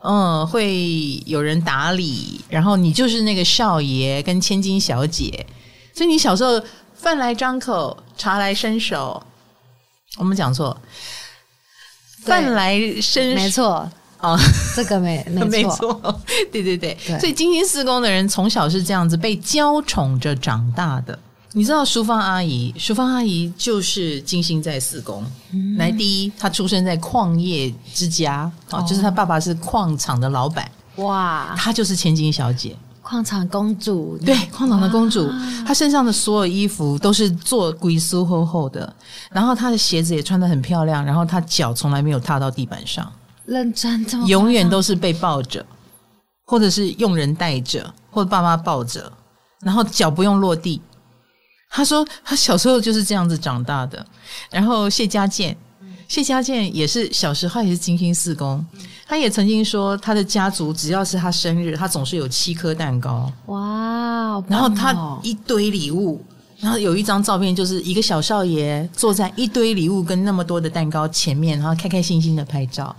[0.03, 5.47] 嗯，会有人打理，然后你就是那个少爷跟千金小姐，
[5.95, 9.23] 所以你小时候饭来张口，茶来伸手，
[10.19, 10.79] 我们讲错，
[12.25, 13.91] 饭来伸，没错。
[14.25, 14.39] 哦，
[14.75, 17.19] 这个没 没错，没错，对对对，对。
[17.21, 21.19] 所以金星四宫的人从小是这样子被娇宠着长大的。
[21.57, 25.25] 你知道淑芳阿姨，淑芳阿姨就是金星在四宫。
[25.53, 30.69] 嗯、来，第一，她出生在矿业之家，哦，就是她爸爸是矿场的老板。
[30.97, 34.19] 哇，她就是千金小姐，矿场公主。
[34.27, 35.31] 对，矿场的公主，
[35.65, 38.93] 她身上的所有衣服都是做鬼苏厚厚的，
[39.31, 43.09] 然后她的鞋子也穿得很漂亮，然后她脚从来没有踏到地板上。
[43.47, 45.65] 认真，永远都是被抱着，
[46.45, 49.13] 或者是用人带着，或者爸妈抱着，
[49.61, 50.81] 然后脚不用落地。
[51.71, 54.07] 他说他小时候就是这样子长大的。
[54.51, 55.57] 然后谢家健，
[56.07, 58.65] 谢家健也是小时候也是金星四宫，
[59.07, 63.31] 他也曾经说他的家族只要是他生日，他总是有七颗蛋糕。
[63.47, 66.25] 哇，然后他一堆礼物。
[66.61, 72.95] 然后有一张照片，就是一个小少爷坐在一堆礼物跟那么多的蛋糕前面，然后开开心心的拍照。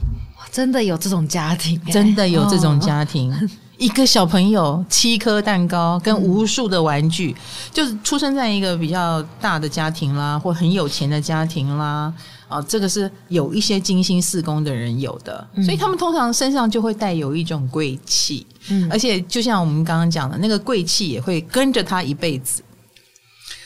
[0.51, 3.33] 真的有这种家庭，真的有这种家庭。
[3.33, 7.41] 哦、一个小朋友七颗蛋糕跟无数的玩具，嗯、
[7.73, 12.13] 就是出生在一个比较大的家庭啦，或很有钱的家庭啦，
[12.47, 22.63] 啊，这个是有一些精心四宫的人有的，嗯、所以他们通常身上就会带有一种贵气，嗯，而且就像我们刚刚讲的那个贵气也会跟着他一辈子。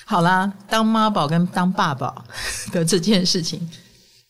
[0.05, 2.25] 好啦，当妈宝跟当爸宝
[2.71, 3.69] 的这件事情。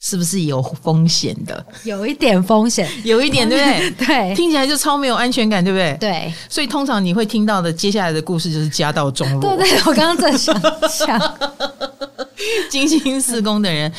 [0.02, 1.66] 是不是有风险的？
[1.84, 4.06] 有一点风险，有一点，对不对？
[4.08, 5.98] 对，听起来就超没有安全感，对不对？
[6.00, 9.58] 对，所以通常你会听到的接下来的故事就是家道中落。
[9.58, 10.56] 对对，我刚刚在想
[10.90, 11.38] 想，
[12.72, 13.92] 金星四宫的人，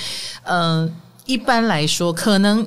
[0.44, 0.90] 嗯、呃，
[1.26, 2.66] 一般来说，可能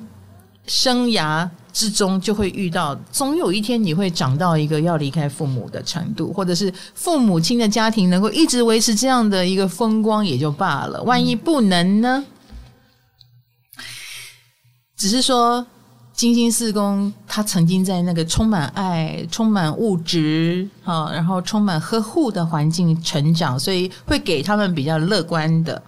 [0.68, 12.24] 生涯之中就会遇到，总有一天你会长到一个要离开父母的程度，或者是父母亲的家庭能够一直维持这样的一个风光也就罢了，万一不能呢？
[14.96, 15.66] 只是说，
[16.14, 25.82] 金星四宫他曾经在那个充满爱、充满物质啊，然后充满呵护的环境成长，所以会给他们比较乐观的，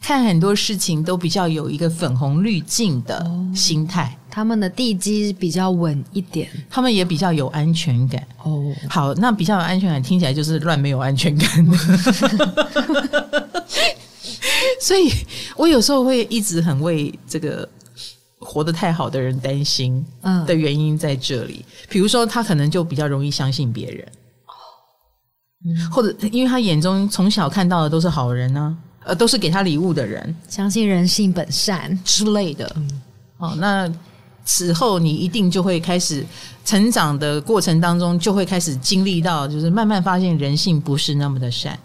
[0.00, 3.24] 看很多事情都比较有一个粉红滤镜的
[3.54, 4.04] 心态。
[4.06, 8.26] 哦，他们的地基比较稳一点，他们也比较有安全感。
[8.42, 11.48] 哦，好，那比较有安全感听起来就是乱没有安全感。
[14.82, 15.08] 所以
[15.56, 17.66] 我有时候会一直很为这个。
[18.52, 21.64] 活得太好的人担心，嗯，的原因在这里。
[21.88, 24.12] 比如说，他可能就比较容易相信别人，
[25.64, 32.70] 嗯，或者因为他眼中从小看到的都是好人呢，啊，呃，都是给他礼物的人，相信人性本善之类的。
[32.76, 33.02] 嗯，
[33.38, 33.90] 哦，那
[34.44, 36.22] 此后你一定就会开始
[36.62, 41.78] 成长的过程当中，就会开始经历到，就是慢慢发现人性不是那么的善。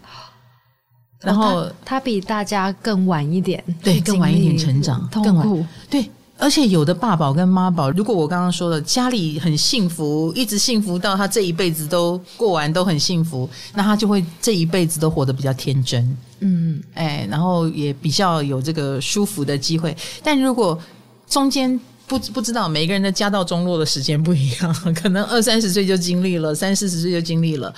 [1.21, 6.09] 然后，哦，他，他比大家更晚一点，对，更晚一点成长，更晚，对。
[6.39, 19.97] 而且有的爸宝跟妈宝，如果我刚刚说的家里很幸福，一直幸福到他这一辈子都过完都很幸福，那他就会这一辈子都活得比较天真，嗯，哎，然后也比较有这个舒服的机会。
[20.23, 20.79] 但如果
[21.27, 27.73] 中间不不知道每个人的家道中落的时间不一样，可能 二三十岁就经历了，三四十岁就经历了，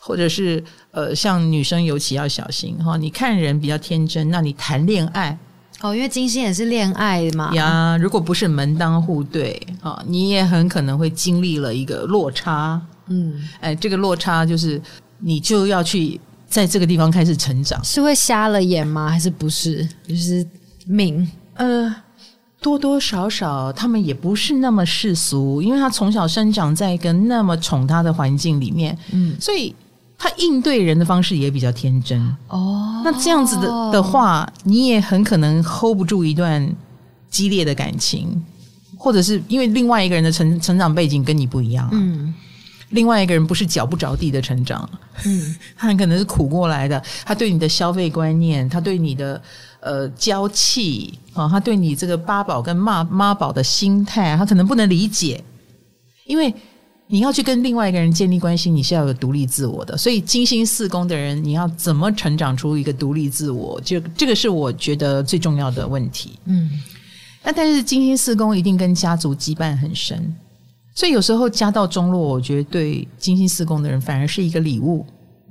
[0.00, 2.96] 或者是呃，像女生尤其要小心哈。
[2.96, 5.38] 你看人比较天真，那你谈恋爱。
[5.82, 7.96] 哦，因为金星也是恋爱嘛呀。
[7.96, 12.80] 如果不是门当户对啊，你也很可能会经历了一个落差。
[13.08, 14.80] 嗯，哎，这个落差就是
[15.18, 17.82] 你就要去在这个地方开始成长。
[17.82, 19.08] 是会瞎了眼吗？
[19.08, 19.88] 还是不是？
[20.06, 20.46] 就是
[20.86, 21.26] 命？
[21.54, 21.94] 呃，
[22.60, 28.96] 多多少少他们也不是那么世俗，因为他从小生长在一个那么宠他的环境里面。
[29.12, 29.74] 嗯，所以。
[30.22, 32.20] 他应对人的方式也比较天真。
[32.48, 36.70] 哦，那这样子的的话，你也很可能 hold 不住一段
[37.30, 38.28] 激烈的感情，
[38.98, 42.34] 或者是因为另外一个人的成成长背景跟你不一样，嗯，
[42.90, 44.86] 另外一个人不是脚不着地的成长，
[45.24, 49.40] 嗯， 他很可能是苦过来的，他对你的消费观念，他对你的
[49.80, 55.42] 呃娇气啊，他对你这个八宝跟妈妈宝的心态，他可能不能理解，
[56.26, 56.54] 因为。
[57.12, 59.98] 你要去跟另外一个人建立关系，你是要有独立自我的。
[59.98, 63.80] 所以金星四宫的人，你要怎么成长出一个独立自我？
[63.80, 66.38] 就这个是我觉得最重要的问题。
[66.44, 66.70] 嗯，
[67.42, 70.32] 那但是金星四宫一定跟家族羁绊很深，
[70.94, 75.04] 所以有时候家道中落，我觉得对金星四宫的人反而是一个礼物。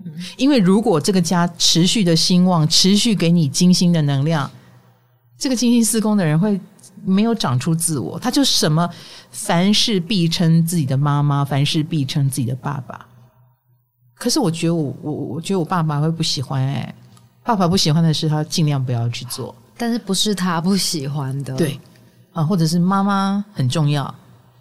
[0.06, 4.50] 嗯，因为如果这个家持续的兴旺，持续给你金星的能量，
[5.38, 6.58] 这个金星四宫的人会。
[7.04, 8.90] 没有长出自我，他就什么
[9.32, 13.06] 凡事必称自己的妈妈，凡事必称自己的爸爸。
[14.16, 16.94] 可是我觉得我我我觉得我爸爸会不喜欢哎，
[17.44, 19.56] 爸爸不喜欢的事，他尽量不要去做。
[19.78, 21.56] 但是不是他不喜欢的？
[21.56, 21.80] 对
[22.34, 24.14] 啊，或者是妈妈很重要，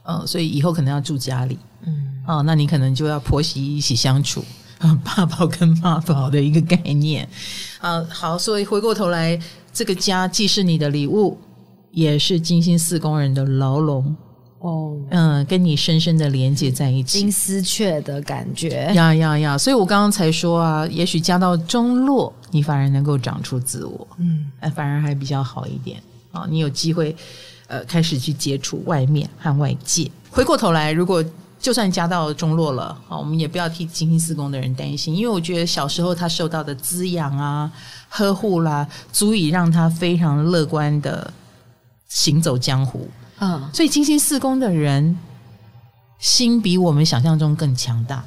[0.05, 4.45] 嗯，所以以后可能要住家里，嗯啊，那你可能就要婆媳一起相处
[4.79, 7.29] 啊，爸爸跟妈宝的一个概念
[7.81, 8.01] 啊。
[8.09, 9.37] 好，所以回过头来，
[9.73, 11.37] 这个家既是你的礼物。
[11.91, 14.15] 也是金星四宫人的牢笼
[14.61, 19.57] 哦，嗯，跟你深深的连接在一起，金丝雀的感觉呀呀呀！
[19.57, 26.45] 所以我刚刚才说啊，也许家道中落，你反而能够长出自我，嗯，反而还比较好一点啊。
[26.51, 27.15] 你有机会
[27.69, 30.11] 呃，开始去接触外面和外界。
[30.29, 31.25] 回过头来，如果
[31.61, 37.71] 就算家道中落了啊，我们也不要替金星四宫的人担心，因为我觉得小时候他受到的滋养啊、
[38.09, 41.33] 呵护啦，足以让他非常乐观的。
[42.09, 45.17] 行走江湖，嗯，所以金星四宫的人
[46.19, 48.25] 心比我们想象中更强大，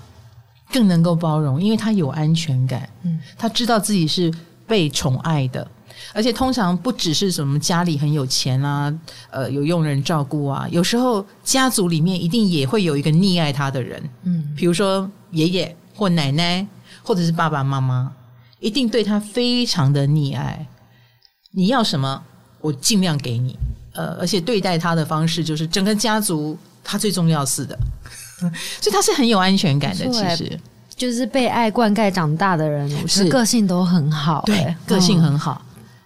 [0.72, 4.32] 更能够包容，因为他有安全感，嗯，他知道自己是
[4.68, 5.68] 被宠爱的，
[6.14, 8.94] 而且通常不只是什么家里很有钱啊，
[9.30, 16.66] 呃，有佣人照顾啊，有时候家族里面一定也会有一个溺爱他的人，嗯，比如说爷爷或奶奶，
[17.04, 18.14] 或者是爸爸妈妈，
[18.60, 20.68] 一定对他非常的溺爱。
[21.52, 22.24] 你要什么，
[22.62, 23.58] 我尽量给你，
[23.94, 27.78] 呃，而且对待他的方式就是整个家族他最重要似的，
[28.82, 30.60] 所以他是很有安全感的，其实。
[30.94, 35.60] 就是被爱灌溉长大的人，是个性都很好，对，个性很好。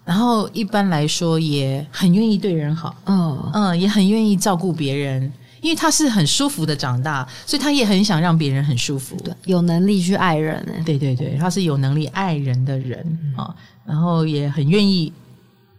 [0.05, 5.29] 然后一般来说也很愿意对人好，嗯嗯，也很愿意照顾别人，
[5.59, 10.65] 因为他是很舒服的长大，所以他也很想让别人很舒服，对有能力去爱人。
[10.85, 13.53] 对对对，他是有能力爱人的人啊，
[13.85, 15.11] 然后也很愿意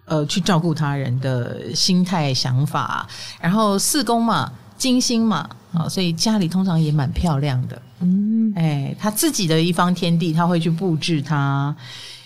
[0.06, 3.06] 呃去照顾他人的心态想法。
[3.40, 7.82] 然后四宫嘛，金星嘛，啊，所以家里通常也蛮漂亮的。
[8.00, 11.74] 嗯，哎，他自己的一方天地，他会去布置它，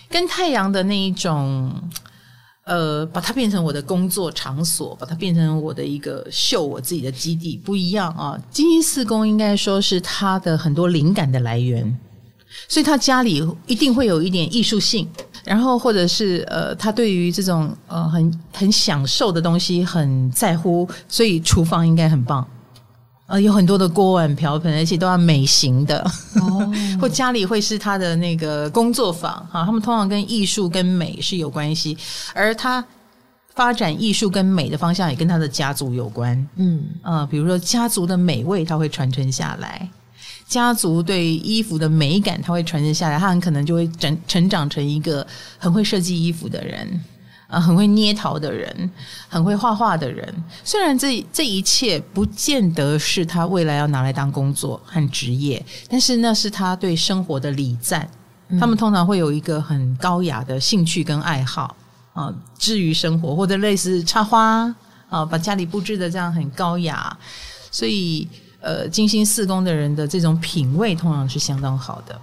[0.09, 1.73] 跟太阳的那一种，
[2.65, 8.37] 呃，把它变成我的工作场所，把它变成我的一个秀我自己的基地不一样啊。
[8.51, 11.97] 金星四宫应该说是他的很多灵感的来源，
[12.67, 15.07] 所以他家里一定会有一点艺术性，
[15.45, 22.45] 然后或者是呃，他对于这种呃很很享受的东西很在乎，所以厨房应该很棒。
[23.27, 25.99] 呃，有很多的锅碗瓢盆，而且都要美型的，
[26.41, 26.69] 哦、
[26.99, 29.63] 或家里会是他的那个工作坊哈。
[29.65, 31.97] 他们通常跟艺术跟美是有关系，
[32.33, 32.83] 而他
[33.55, 36.45] 发展艺术跟美的方向也跟他的家族有关。
[36.57, 39.87] 嗯呃，比如说家族的美味，他会传承下来；
[40.51, 43.17] 家族对衣服的美感，他会传承下来。
[43.17, 45.25] 他很可能就会成成长成一个
[45.57, 47.01] 很会设计衣服的人。
[47.47, 48.91] 啊，很会捏陶的人，
[49.27, 50.33] 很会画画的人。
[50.63, 58.09] 虽然这这一切不见得是他未来要拿来当工作和职业，但是那是他对生活的礼赞。
[58.47, 61.75] 嗯、他们通常会有一个很高雅的兴趣跟爱好
[62.13, 64.73] 啊，至于生活或者类似插花
[65.09, 67.17] 啊，把家里布置的这样很高雅。
[67.69, 68.25] 所以，
[68.61, 72.19] 呃，金星四宫的人的这种品味通常是相当好的。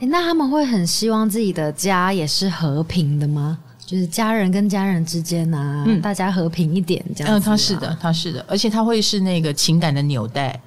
[0.00, 3.58] 诶，那他们会很希望自己的家也是和平的吗？
[3.84, 7.38] 就是家人跟家人之间啊，嗯、大家和平一点这样子、啊。
[7.38, 10.58] 嗯，他是的，他是的，而且他会是那个情感的纽带。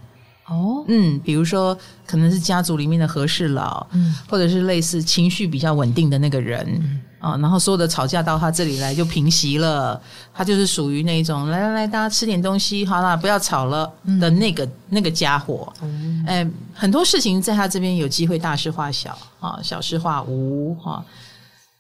[0.48, 10.02] 哦，嗯，比如说可能是家族里面的和事佬，嗯，或者是类似情绪比较稳定的那个人，嗯、啊，然后所有的吵架到他这里来就平息了。
[10.34, 15.74] 他就是属于那种来来来，大家吃点东西，好啦，不要吵了的那个、嗯、那个家伙。
[15.82, 21.04] 嗯，哎，很多事情在他这边有机会大事化小啊，小事化无哈。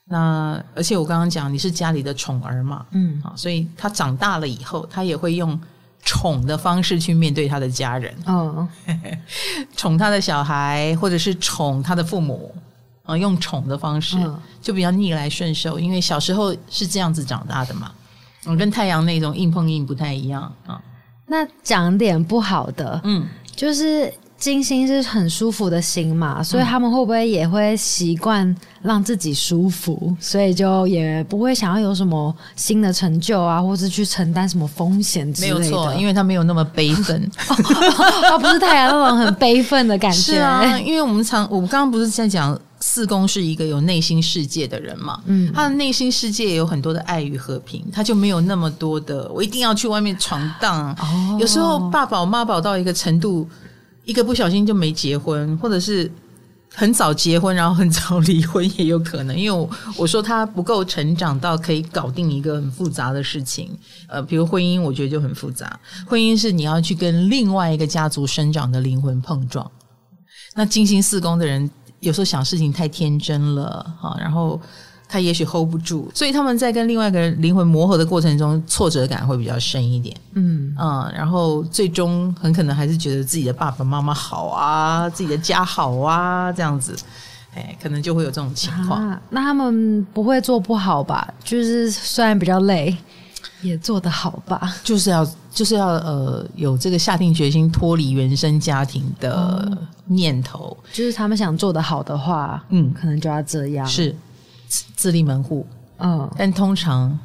[0.09, 5.57] 那而且我刚刚讲你是家里的宠儿嘛，嗯，啊，所以他长大了以后，他也会用
[6.03, 8.67] 宠的方式去面对他的家人，嗯，
[9.75, 12.53] 宠他的小孩或者是宠他的父母，
[13.03, 14.17] 啊，用宠的方式
[14.61, 17.91] 就比较逆来顺受，因为小时候是这样子长大的嘛，
[18.45, 20.81] 嗯，跟太阳那种硬碰硬不太一样啊。
[21.25, 24.13] 那讲点不好的，嗯，就是。
[24.37, 35.59] 金星是很舒服的星嘛，所以他们会不会也会习惯让自己舒服，嗯、所以就也不会想要有什么新的成就啊，或是去承担什么风险之类的。
[35.59, 40.17] 没有错，因为他没有那么悲愤，他 不是太阳那种很悲愤的感觉。
[40.17, 50.95] 是啊，因为我们常我们刚刚不是在讲四宫是一个有内心世界的人嘛，嗯，他的内心世界也有很多的爱与和平，他就没有那么多的我一定要去外面闯荡。
[50.99, 53.49] 哦，有时候爸宝妈宝到一个程度。
[54.07, 56.09] 一个不小心就没结婚，或者是
[56.73, 59.37] 很早结婚，然后很早离婚也有可能。
[59.37, 63.77] 因为我说他不够成长到可以搞定一个很复杂的事情，
[64.07, 65.79] 呃，比如婚姻，我觉得就很复杂。
[66.07, 69.69] 婚姻是你要去跟另外一个家族生长的灵魂碰撞。
[70.55, 74.59] 那金星四宫的人有时候想事情太天真了，哈，然后。
[75.09, 80.15] 他也许 hold 不住，所以他们在跟另外一个人灵魂磨合的过程中，挫折感会比较深一点。
[80.33, 86.93] 嗯嗯，然后最终很可能还是觉得自己的爸爸妈妈好啊，自己的家好啊，这样子，
[87.55, 89.09] 哎，可能就会有这种情况。
[89.09, 91.33] 啊，那他们不会做不好吧？
[91.43, 92.95] 就是虽然比较累，
[93.61, 94.75] 也做得好吧？
[94.83, 99.71] 就是要就是要呃有这个下定决心脱离原生家庭的
[100.05, 100.75] 念头。
[100.81, 103.85] 嗯，就是他们想做得好的话，嗯，可能就要这样。
[103.87, 104.13] 是。
[104.67, 105.65] 自立门户，
[105.97, 107.17] 嗯、哦，但通常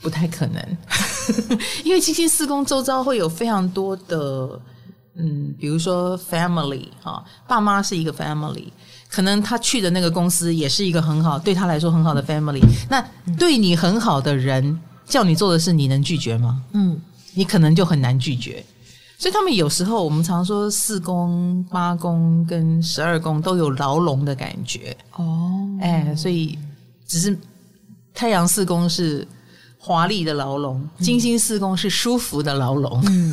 [0.00, 0.78] 不太可能，
[1.84, 4.60] 因为金星四宫周遭会有非常多的，
[5.16, 8.68] 嗯，比如说 family 哈，爸妈是一个 family，
[9.08, 12.60] 可能他去的那个公司也是一个很好，对他来说很好的 family。
[12.88, 13.04] 那
[13.38, 16.62] 对你很好的人叫你做的事，你能拒绝吗？
[16.72, 17.00] 嗯，
[17.34, 18.64] 你可能就很难拒绝。
[19.20, 24.96] 所以他们有时候，我们常说四宫、八宫跟十二宫都有牢笼的感觉。
[25.16, 26.58] 哦，哎，所以
[27.06, 27.38] 只是
[28.14, 29.28] 太阳四宫是
[29.78, 33.04] 华丽的牢笼，金星四宫是舒服的牢笼。
[33.08, 33.30] 嗯、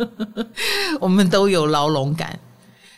[1.00, 2.38] 我们都有牢笼感，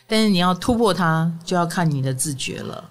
[0.07, 2.83] 但是你要突破它，就要看你的自觉了。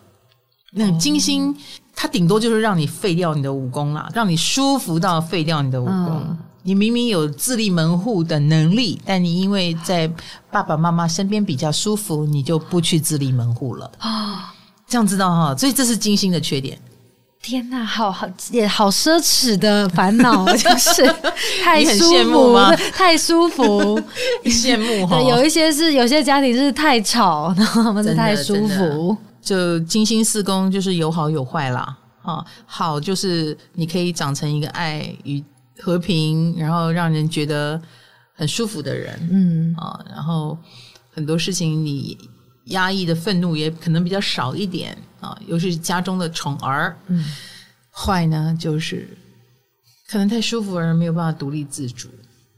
[0.72, 1.54] 那金星，
[1.94, 6.22] 它顶多就是让你废掉你的武功啦，让你舒服到废掉你的武功。
[6.26, 10.10] 嗯、你明明有自立门户的能力，但你因为在
[10.50, 14.54] 爸爸妈妈身边比较舒服，你就不去自立门户了啊。
[14.86, 16.78] 这样知道哈，所以这是金星的缺点。
[17.42, 21.02] 天哪，好好也好奢侈的烦恼， 就是
[21.64, 22.76] 太舒服，羡慕吗？
[22.92, 23.98] 太舒服，
[24.44, 25.18] 羡慕哈。
[25.22, 29.16] 有一些是有些家庭是太吵， 然后他们是太舒服。
[29.40, 35.42] 就金星四宫就是有好有坏啦，啊，好就是你可以长成一个爱与
[35.82, 37.80] 和平，然后让人觉得
[38.34, 39.74] 很舒服的人，嗯。
[39.76, 40.56] 啊，然后
[41.10, 42.18] 很多事情你
[42.66, 44.96] 压抑的愤怒也可能比较少一点。
[45.20, 47.22] 啊，尤其是家中的宠儿，嗯，
[47.90, 49.06] 坏呢就是
[50.08, 52.08] 可能太舒服而没有办法独立自主，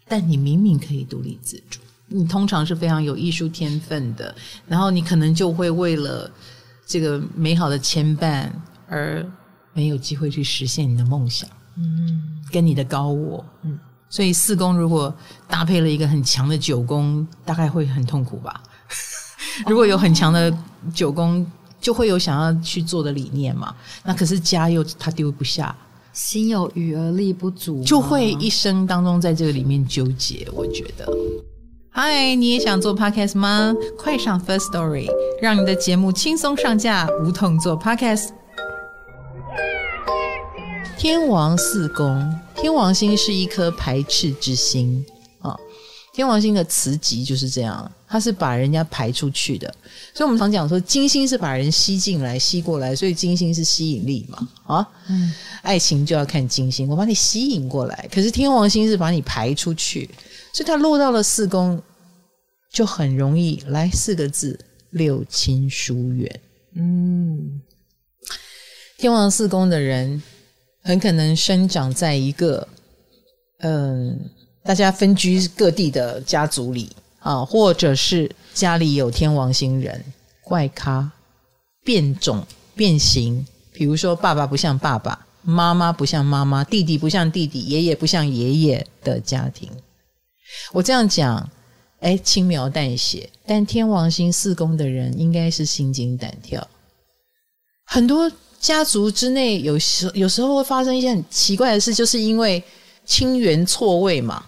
[0.07, 4.33] 但你明明可以独立自主，你通常是非常有艺术天分的，
[4.69, 6.31] 然后你可能就会为了
[6.87, 8.49] 这个美好的牵绊
[8.87, 9.27] 而
[9.73, 15.15] 没有机会去实现你的梦想，嗯，跟你的高我，嗯，所以四宫如果
[15.49, 18.63] 搭配了一个很强的九宫，大概会很痛苦吧？
[19.67, 20.53] 如果有很强的
[20.95, 21.47] 九宫。
[21.83, 25.77] 就会有想要去做的理念嘛，那可是家又他丢不下，
[26.13, 30.49] 心有余而力不足，就会一生当中在这个里面纠结。
[30.53, 31.05] 我觉得，
[31.91, 33.75] 嗨，你也想做 podcast 吗？
[33.99, 35.09] 快上 First Story，
[35.43, 38.29] 让你的节目轻松上架，无痛做 podcast。
[41.03, 45.05] 天王四宫，天王星是一颗排斥之星
[45.41, 45.59] 啊。
[46.15, 49.67] 天王星的磁极就是这样，它是把人家排出去的。
[50.15, 58.09] 所以我们常讲说，金星是把人吸进来、吸过来，所以金星是吸引力嘛，啊，嗯，爱情就要看金星，我把你吸引过来。
[58.13, 60.09] 可是天王星是把你排出去，
[60.55, 61.83] 所以它落到了四宫，
[62.73, 64.57] 就很容易来四个字：
[64.91, 66.41] 六亲疏远。
[66.77, 67.61] 嗯，
[68.99, 70.23] 天王四宫的人
[70.83, 72.69] 很可能生长在一个，
[73.61, 74.19] 嗯。
[74.65, 80.05] 大家分居各地的家族里啊，或者是家里有天王星人，
[80.41, 81.11] 怪咖、
[81.83, 83.45] 变种、变形。
[83.73, 89.69] 比如说，爸爸不像爸爸，妈妈不像妈妈，弟弟不像弟弟，爷爷不像爷爷的家庭。
[90.71, 91.51] 我这样讲，
[91.99, 93.29] 哎，轻描淡写。
[93.45, 96.65] 但天王星四宫的人，应该是心惊胆跳。
[97.85, 98.31] 很多
[98.63, 102.63] 家族之内，有时有时候会发生一些很奇怪的事，就是因为
[103.05, 104.45] 亲缘错位嘛。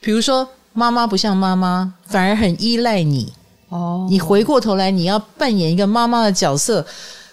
[0.00, 3.32] 比如说，妈妈不像妈妈，反而很依赖你。
[3.70, 6.86] 哦，你回过头来，你要扮演一个妈妈的角色，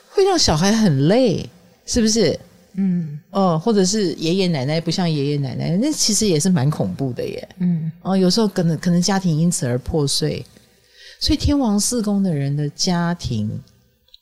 [0.09, 1.47] 会让小孩很累，
[1.85, 2.39] 是不是？
[2.75, 7.49] 嗯，哦，或者是爷爷奶奶不像爷爷奶奶，那其实也是蛮恐怖的耶。
[7.59, 10.45] 嗯，哦，有时候可能可能家庭因此而破碎。
[11.19, 13.51] 所以天王四宫的人的家庭，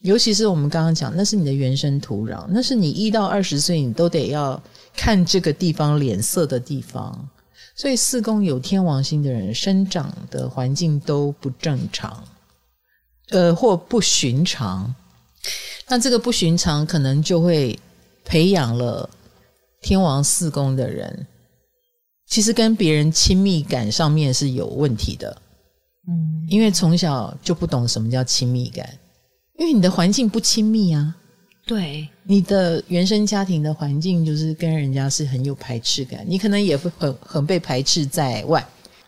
[0.02, 4.62] 尤其是我们刚刚讲，那是你的原生土壤，那是你一到二十岁你都得要
[4.96, 7.28] 看这个地方脸色的地方。
[7.76, 12.24] 所以四宫有天王星的人，生长的环境都不正常，
[13.30, 14.94] 呃，或不寻常。
[15.88, 17.78] 那这个不寻常，可能就会
[18.24, 19.10] 培养了
[19.82, 21.26] 天王四宫的人，
[22.28, 25.42] 其实跟别人亲密感上面是有问题的。
[26.08, 28.90] 嗯，因为从小就不懂什么叫亲密感，
[29.60, 31.14] 因为你的环境不亲密啊。
[31.66, 38.66] 对，你的原生家庭的环境就是跟人家是很有排斥感，你可能也会很很被排斥在外，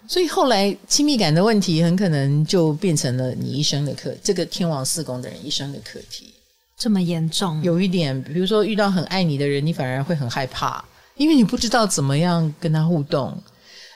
[0.08, 6.32] 所以后来亲密感的问题很可能就变成了你一生的课，这个天王四宫的人一生的课题。
[6.78, 7.64] 这么严重？
[7.64, 10.84] 有一点，比如说遇到很爱你的人，你反而会很害怕，
[11.16, 13.36] 因为你不知道怎么样跟他互动，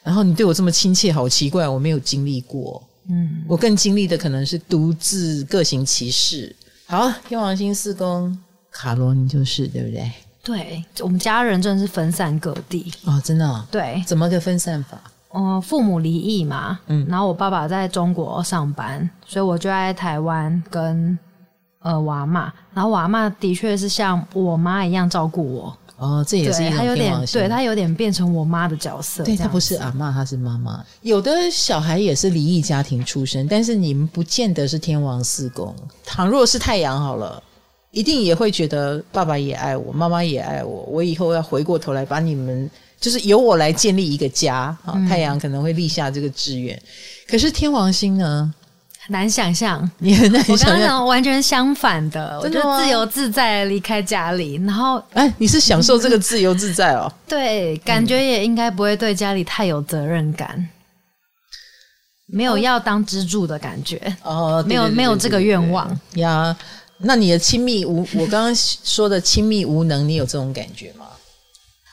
[0.04, 2.82] 然后你对我这么亲切，好奇怪，我没有经历过。
[3.10, 6.56] 嗯，我更经历的可能是独自各行其事。
[6.88, 8.38] 好，天王星四宫。
[8.72, 10.12] 卡罗，你就是对不对？
[10.44, 13.66] 对，我们家人真的是分散各地哦，真的、哦。
[13.72, 15.00] 对，怎么个分散法？
[15.34, 21.18] 嗯，父母离异嘛，嗯，然后我爸爸在中国上班，所以我就在台湾跟
[21.80, 25.78] 呃我阿嬷，然后我阿嬷的确是像我妈一样照顾我。
[25.98, 29.24] 哦，这也是一个天王星，他有点，对，他有点变成我妈的角色。
[29.24, 30.84] 对，他不是阿嬷，他是妈妈。
[31.02, 35.76] 有的小孩也是离异家庭出身，但是你们不见得是天王四宫。
[36.04, 37.42] 倘若是太阳好了。
[37.92, 40.82] 一定也会觉得爸爸也爱我，妈妈也爱我。
[40.92, 42.70] 我以后要回过头来把你们，
[43.00, 45.02] 就是由我来建立一个家啊。
[45.08, 46.78] 太阳可能会立下这个志愿，
[47.26, 48.54] 可是天王星呢，
[49.10, 50.70] 难想象，你很难想象。
[50.70, 52.40] 我刚刚讲完全相反的？
[52.42, 57.12] 我就自由自在离开家里，然后哎，你是享受这个自由自在哦？
[57.28, 60.70] 对，感觉也应该不会对家里太有责任感，嗯、
[62.28, 66.56] 没有要当支柱的感觉哦，没有没有这个愿望呀。
[66.98, 71.05] 那你的亲密无，我刚刚说的亲密无能，你有这种感觉吗？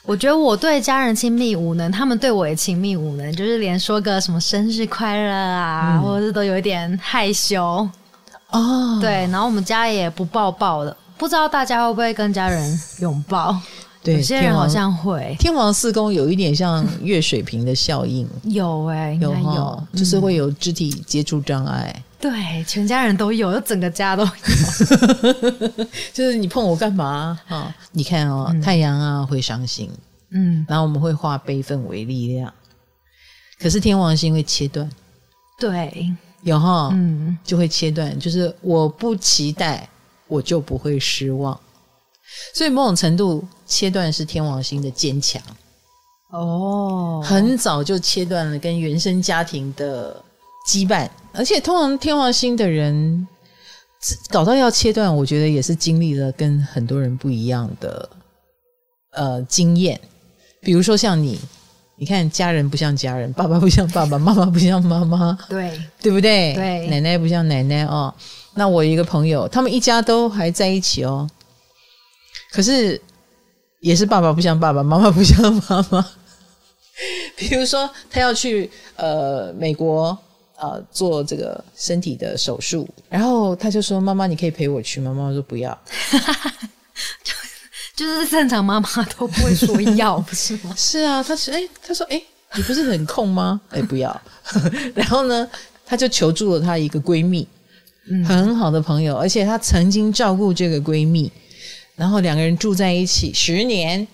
[0.05, 7.89] 我觉得我对家人亲密无能，他们对我也亲密无能，就是连说个什么生日快乐啊，嗯、或者是都有一点害羞
[8.51, 8.99] 哦。
[9.01, 13.57] 对，然后我们家也不抱抱的，不知道大家会不会跟家人拥抱？
[14.03, 15.37] 对，有些人好像会。
[15.39, 21.95] 天王四宫有一点像月水瓶的效应， 有哎、欸，有有，就是会有肢体接触障碍。
[21.97, 24.31] 嗯对，全家人都有，整个家都有。
[26.15, 27.37] 就是你碰我干嘛？
[27.49, 29.91] 哦，你看哦，嗯、太阳啊会伤心，
[30.31, 32.55] 嗯，然后我们会化悲愤为力量。
[33.59, 34.89] 可是天王星会切断，
[35.59, 38.17] 对，有哈，嗯，就会切断。
[38.21, 39.89] 就是我不期待，
[40.29, 41.59] 我就不会失望。
[42.55, 45.43] 所以某种程度，切断是天王星的坚强。
[46.31, 50.25] 哦，很早就切断了跟原生家庭的
[50.67, 51.09] 羁绊。
[51.35, 53.27] 而且通常天王星的人
[54.29, 58.09] 搞到要切断，我觉得也是经历了跟很多人不一样的
[59.13, 59.99] 呃经验。
[60.61, 61.41] 比如说像你，
[61.97, 66.53] 你看家人不像家人，爸爸不像爸爸， 妈妈不像妈妈，对对不对？
[66.53, 68.15] 对，奶奶不像奶奶哦。
[68.55, 71.27] 那我一个朋友，他们一家都还在一起哦，
[72.53, 73.01] 可是
[73.81, 76.07] 也是爸爸不像爸爸，妈妈不像妈妈。
[77.37, 80.19] 比如说他要去呃美国。
[80.63, 85.77] 呃，做这个身体的手术，然后他就说：“妈妈，你可以陪我去吗？”妈妈说：“不要。
[87.25, 87.35] ”就
[87.97, 88.89] 就是正常妈妈
[89.19, 90.73] 都不会说要，不是吗？
[90.79, 92.23] 是啊，他说：“哎，他说：哎，
[92.55, 93.61] 你不是很空吗？
[93.71, 94.23] 哎，不要。
[94.95, 95.51] ”然后呢，
[95.85, 97.45] 他就求助了他一个闺蜜，
[98.09, 101.29] 嗯，很好的朋友，而且他曾经照顾这个闺蜜，
[101.97, 104.07] 然后两个人住在一起十年，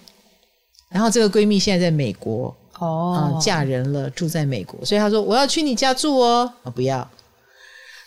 [0.89, 2.57] 然后这个闺蜜现在在美国。
[2.79, 6.53] 哦、嗯，嫁人了，住在美国，所以他说我要去你家住哦。
[6.63, 7.09] 啊，不要，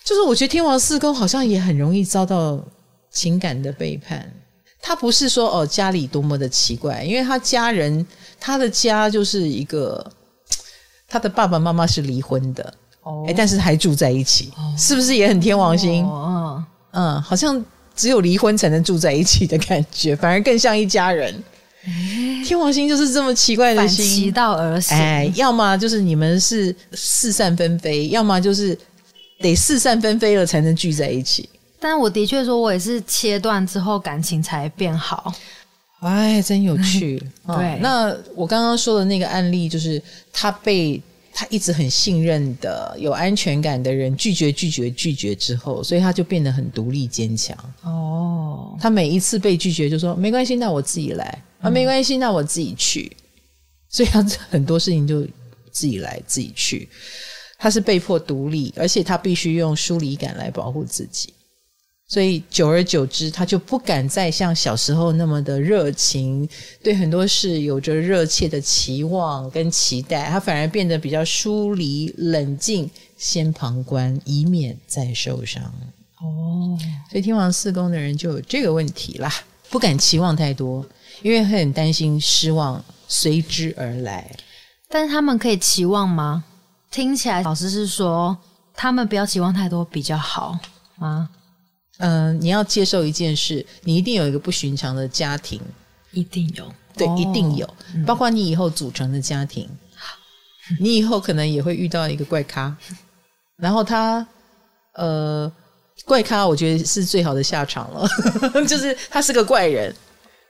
[0.03, 2.59] 就是我觉得天王四宫好像也很容易遭到
[3.11, 4.32] 情感的背叛。
[4.82, 8.05] 他不是说哦家里多么的奇怪，因为他家人
[8.39, 10.03] 他的家就是一个
[11.07, 16.03] 他的爸爸妈妈是离婚的哦，哎，但是还住在一起，哦、是不是也很天王星？
[16.05, 16.63] 哦、
[16.93, 17.63] 嗯，好像
[17.95, 21.43] 只有离婚才能住在一起的感觉，反而更像一家人。
[22.46, 24.98] 天王星就是这么奇怪的星，其道而行。
[24.98, 28.78] 哎，要么就是你们是四散纷飞，要么就是
[29.40, 31.50] 得四散纷飞了才能聚在一起。
[31.80, 35.34] 但我的确说，我也是切断之后感情才变好。
[36.02, 37.22] 哎，真有趣。
[37.48, 40.02] 嗯、 对，那我刚刚说的那个案例，就是
[40.32, 41.02] 他被
[41.34, 47.58] 他一直很信任的、有安全感的人拒绝、拒绝、拒绝之后，所以他就变得很独立坚强。
[47.84, 51.44] 哦，他每一次被拒绝，就说没关系，那我自己来。
[51.62, 53.12] 啊，没关系，那我自己去。
[53.90, 55.22] 所以他很多事情就
[55.72, 56.88] 自己来，自己去。
[57.58, 61.34] 他是被迫独立，而且他必须用疏离感来保护自己。
[62.12, 66.45] 所以久而久之，他就不敢再像小时候那么的热情，
[66.84, 70.30] 对很多事有着热切的期望跟期待。
[70.30, 75.64] 他反而变得比较疏离、冷静，先旁观，以免再受伤。
[76.20, 76.78] 哦，
[77.09, 79.34] 所以天王四宫的人就有这个问题啦，
[79.70, 80.86] 不敢期望太多。
[81.22, 84.30] 因为很担心失望随之而来，
[84.89, 86.43] 但是他们可以期望吗？
[86.91, 88.38] 听起来老师是说
[88.74, 90.59] 他们不要期望太多比较好
[90.97, 91.30] 吗？
[92.02, 95.62] 嗯、呃，你要接受一件事，你一定有一个不寻常的家庭，
[96.12, 97.68] 一定有，对，哦、一定有，
[98.06, 99.70] 包括你以后组成的家庭，
[100.70, 102.76] 嗯、你以后可能也会遇到一个怪咖，
[103.58, 104.26] 然后他
[104.93, 105.52] 呃，
[106.06, 108.08] 怪咖，我觉得是最好的下场了，
[108.68, 109.95] 就是他是个怪人。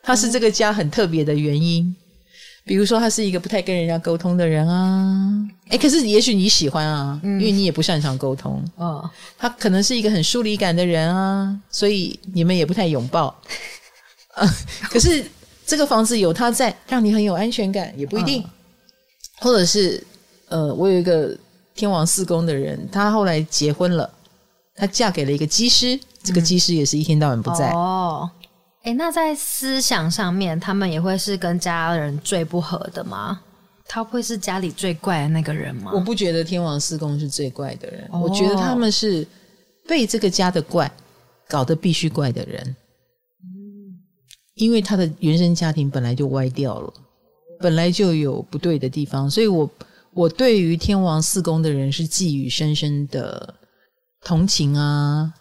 [0.04, 1.95] 他是这个家很特别的原因，
[2.64, 5.34] 比如说他是一个不太跟人家沟通的人啊，
[5.70, 8.64] 诶，可是也许你喜欢啊，因为你也不擅长沟通。
[8.76, 13.28] 哦，他可能是一个很疏离感的人啊，所以你们也不太拥抱。
[14.36, 14.47] 啊，
[14.91, 15.26] 可是
[15.66, 18.43] 这个房子有他在，让你很有安全感，也不一定。
[19.39, 20.01] 或者是
[20.49, 21.36] 呃，我有一个
[21.74, 24.07] 天王四宫的人，他后来结婚了，
[24.76, 27.72] 他嫁给了一个机师，这个机师也是一天到晚不在。
[27.72, 28.30] 哦。
[28.84, 33.42] 诶，那在思想上面，他们也会是跟家人最不合的吗？
[33.88, 35.92] 他会是家里最怪的那个人吗？
[35.94, 39.28] 我不觉得天王四宫是最怪的人，哦、我觉得他们是
[39.88, 40.92] 被这个家的怪
[41.48, 42.76] 搞得必须怪的人。
[43.44, 44.00] 嗯，
[44.56, 46.94] 因为他的原生家庭本来就歪掉了，
[47.60, 49.70] 本来就有不对的地方，所以我
[50.14, 53.54] 我对于天王四宫的人是寄予深深的
[54.24, 55.32] 同情啊，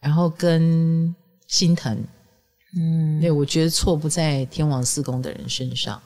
[0.00, 1.12] 然后跟
[1.48, 1.98] 心疼。
[2.76, 6.00] 嗯，对，我觉得错不在天王四宫的人身上，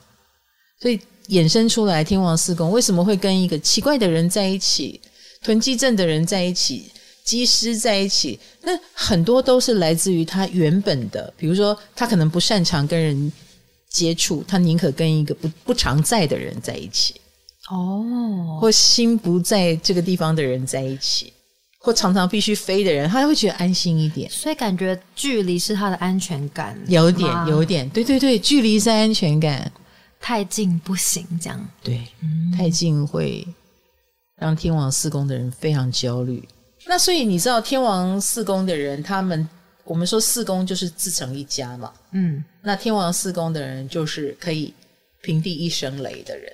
[0.79, 0.97] 所以
[1.27, 5.01] 衍生出来天王四宫为什么会跟一个奇怪的人在一起，
[5.43, 6.85] 囤积症的人在一起，
[7.25, 13.31] 机师在一起，那很多都是来自于他原本的，比如说他可能不擅长跟人
[13.89, 17.19] 接触，他宁可跟一个不不常在的人在一起，
[17.69, 21.33] 哦，或心不在这个地方的人在一起。
[21.83, 29.71] 或常常必须飞的人，他会觉得安心一点，所以感觉距离是他的安全感，有点，有点，对对对，距离是安全感，
[30.19, 33.47] 太近不行，这样，对，嗯、太近会
[34.37, 36.47] 让天王四宫的人非常焦虑。
[36.85, 39.49] 那所以你知道，天王四宫的人，他们
[39.83, 44.71] 我们说四宫就是自成一家嘛，嗯，那天王四宫的人就是可以
[45.23, 46.53] 平地一声雷的人，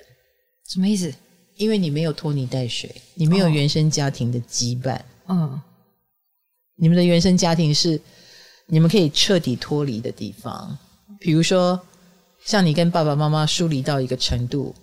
[0.70, 1.12] 什么意思？
[1.56, 4.96] 因为你没有拖泥带水，你没有原生家庭的羁绊。
[4.96, 5.60] 哦嗯，
[6.76, 8.00] 你们的原生家庭是
[8.66, 10.76] 你们可以彻底脱离的地方。
[11.20, 11.80] 比如说，
[12.44, 14.74] 像你跟爸爸妈妈疏离到一个程度，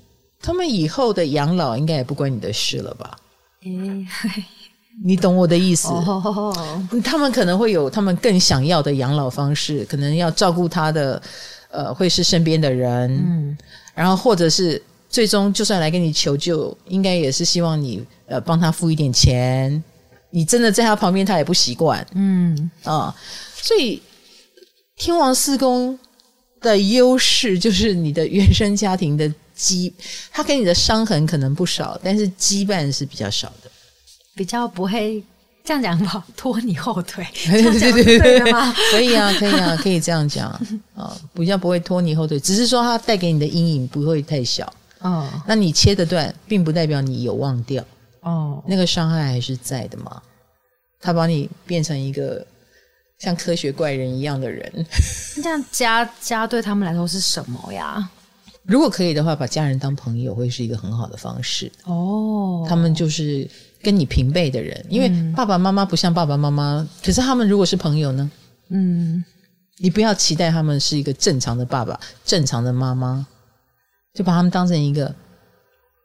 [0.42, 3.18] 他们以后的养老应该也不关你的事了吧？
[3.64, 4.06] 诶，
[5.04, 5.88] 你懂我的意思。
[5.90, 11.22] 哦，他们可能会有他们更想要的养老方式，可能要照顾他的，
[11.70, 13.10] 呃，会是身边的人。
[13.18, 13.58] 嗯，
[13.94, 19.84] 然后或者是最终就算来跟你求救，应该也是希望你呃帮他付一点钱。
[20.30, 22.06] 你真的在他旁边，他也不习惯。
[22.14, 23.16] 嗯啊，
[23.62, 24.02] 所以
[24.96, 25.98] 天王四宫
[26.62, 29.92] 的优势就是你的原生家庭的羁，
[30.32, 33.72] 他给你的伤痕可能不少，但是羁绊是比较少的，
[34.36, 35.24] 比较不会
[35.64, 37.26] 这样讲吧，拖你后腿。
[37.46, 40.50] 对对对对吗， 可以啊，可以啊，可以这样讲
[40.96, 44.72] 啊，比较不会拖你后腿，只是说他带给你的阴影不会太小。
[45.00, 47.84] 哦，那你切的断，并不代表你有忘掉。
[48.26, 50.22] 哦，那个伤害还是在的嘛？
[51.00, 52.46] 他把你变成一个
[53.20, 54.86] 像科学怪人一样的人，
[55.42, 58.10] 这样家家对他们来说是什么呀？
[58.64, 61.72] 如果可以的话，把家人当朋友会是一个很好的方式。
[61.84, 63.48] 哦，他们就是
[63.84, 68.32] 跟你平辈的人，因为爸爸妈妈不像爸爸妈妈，可是他们如果是朋友呢？
[68.70, 69.24] 嗯，
[69.78, 73.28] 你不要期待他们是一个正常的爸爸、正常的妈妈，
[74.16, 75.14] 就把他们当成一个。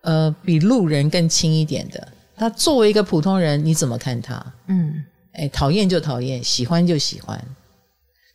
[0.03, 4.55] 呃，比路人更轻一点的，他作为一个普通人，你怎么看他？
[4.69, 7.39] 嗯，哎，讨厌就讨厌，喜欢就喜欢。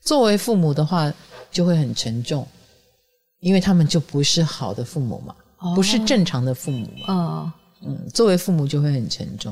[0.04, 1.12] 作为父母的话，
[1.52, 2.48] 就会很沉重，
[3.40, 7.14] 因为他们就不是好的父母嘛，哦、不是正常的父母嘛。
[7.14, 9.52] 哦、嗯，作为父母就会很沉重，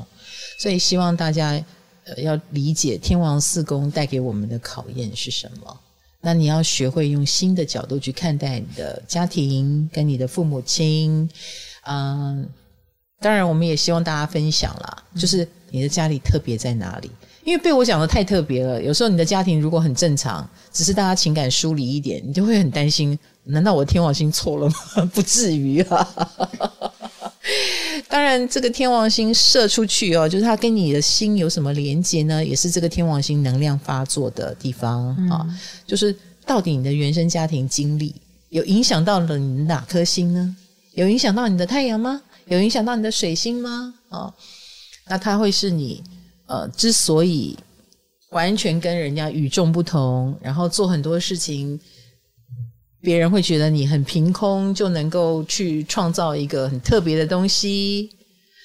[0.60, 1.60] 所以希望大家
[2.04, 5.80] 呃要理解天王四宫带给我们的考验是什么。
[6.20, 11.28] 那你要学会用新的角度去看待你的家庭，跟你的父母亲。
[11.86, 12.48] 嗯，
[13.20, 17.10] 当然，我们也希望大家分享啦，就是你的家里特别在哪里？
[17.44, 18.82] 因为被我讲的太特别了。
[18.82, 23.18] 有时候你的家庭如果很正常，只是大家情感疏离一点，你就会很担心。
[23.44, 25.04] 难道我的天王星错了吗？
[25.12, 26.08] 不至于啊。
[28.08, 32.42] 当然，这个天王星射出去哦，就是它跟你的心有什么连接呢？
[32.42, 35.46] 也是这个天王星能量发作的地方啊。
[35.86, 36.16] 就是
[36.46, 38.14] 到底你的原生家庭经历
[38.48, 40.56] 有影响到了你哪颗星呢？
[40.94, 42.22] 有影响到你的太阳吗？
[42.46, 43.94] 有影响到你的水星吗？
[44.10, 44.32] 哦，
[45.08, 46.02] 那它会是你
[46.46, 47.56] 呃，之所以
[48.30, 51.80] 完全跟人家与众不同，然后做很多事情，
[53.00, 58.10] 别人会觉得你很凭空就能够去创造一个很特别的东西，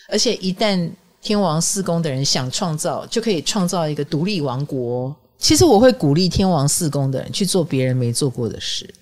[0.10, 0.90] 而且一旦
[1.22, 5.16] 天王四宫的人想创造，就可以创造一个独立王国。
[5.38, 8.94] 其实我会鼓励天王四宫的人去做别人没做过的事。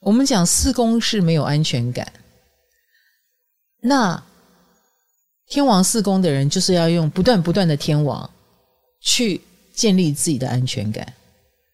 [0.00, 2.12] 我们讲四宫是没有安全感。
[3.80, 4.22] 那
[5.48, 8.28] 天王四宫的人就是要用不断不断的天王
[9.00, 9.40] 去
[9.72, 11.06] 建立自己的安全感，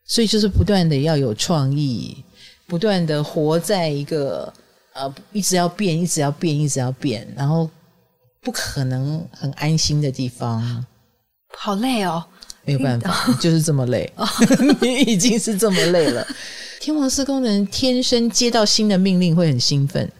[0.04, 2.22] 所以就是不断的要有创意，
[2.66, 4.52] 不断的活在一个
[4.92, 7.68] 呃一直要变、一直要变、一直要变，然后
[8.40, 10.84] 不可能很安心的地方。
[11.56, 12.22] 好累哦，
[12.64, 14.12] 没有办法， 就是这么累。
[14.82, 16.26] 你已经是这么累了。
[16.80, 20.10] 天王四宫的人天生接到新的命令会很兴奋。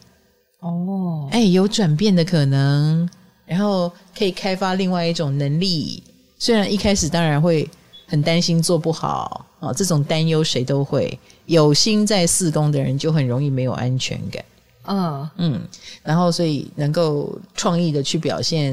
[0.64, 3.06] 哦，哎，有转变的可能，
[3.44, 6.02] 然后可以开发另外一种能力。
[6.38, 7.68] 虽然一开始当然会
[8.06, 11.18] 很担心做不好啊，这种担忧谁都会。
[11.44, 14.42] 有心在四宫的人就很容易没有安全感。
[14.86, 15.60] 嗯嗯，
[16.02, 18.72] 然后所以能够创意的去表现，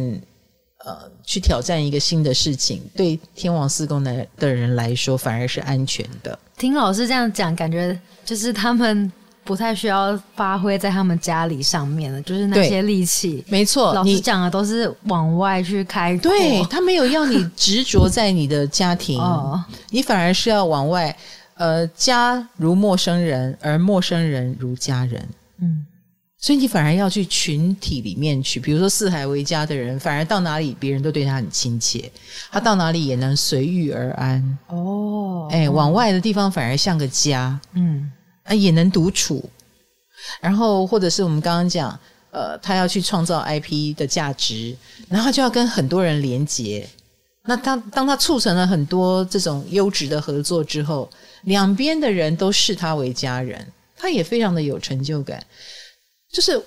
[0.85, 6.39] 呃，去挑战一个新的事情，对天王四宫的人来说反而是安全的。
[6.57, 9.11] 听老师这样讲，感觉就是他们。
[9.43, 21.15] 不太需要发挥在他们家里上面了，就是那些力气，没错，老师讲的都是往外去开拓，对，他没有要你执着在你的家庭， 哦、你反而是要往外，
[21.55, 25.27] 呃，家如陌生人，而陌生人如家人，
[25.59, 25.85] 嗯。
[26.43, 32.11] 所以你反而要去群体里面去，比如说四海为家的人，反而到哪里别人都对他很亲切，
[32.51, 34.57] 他到哪里也能随遇而安。
[34.65, 38.11] 哦，哎，往外的地方反而像个家，嗯，
[38.51, 39.49] 啊，也能独处。
[40.41, 41.97] 然后或者是我们刚刚讲，
[42.31, 44.75] 呃，他要去创造 IP 的价值，
[45.09, 46.87] 然后就要跟很多人连接。
[47.45, 51.09] 那当当他促成了很多这种优质的合作之后，
[51.43, 55.43] 两边的人都视他为家人，他也非常的有成就感。
[56.31, 56.61] 就是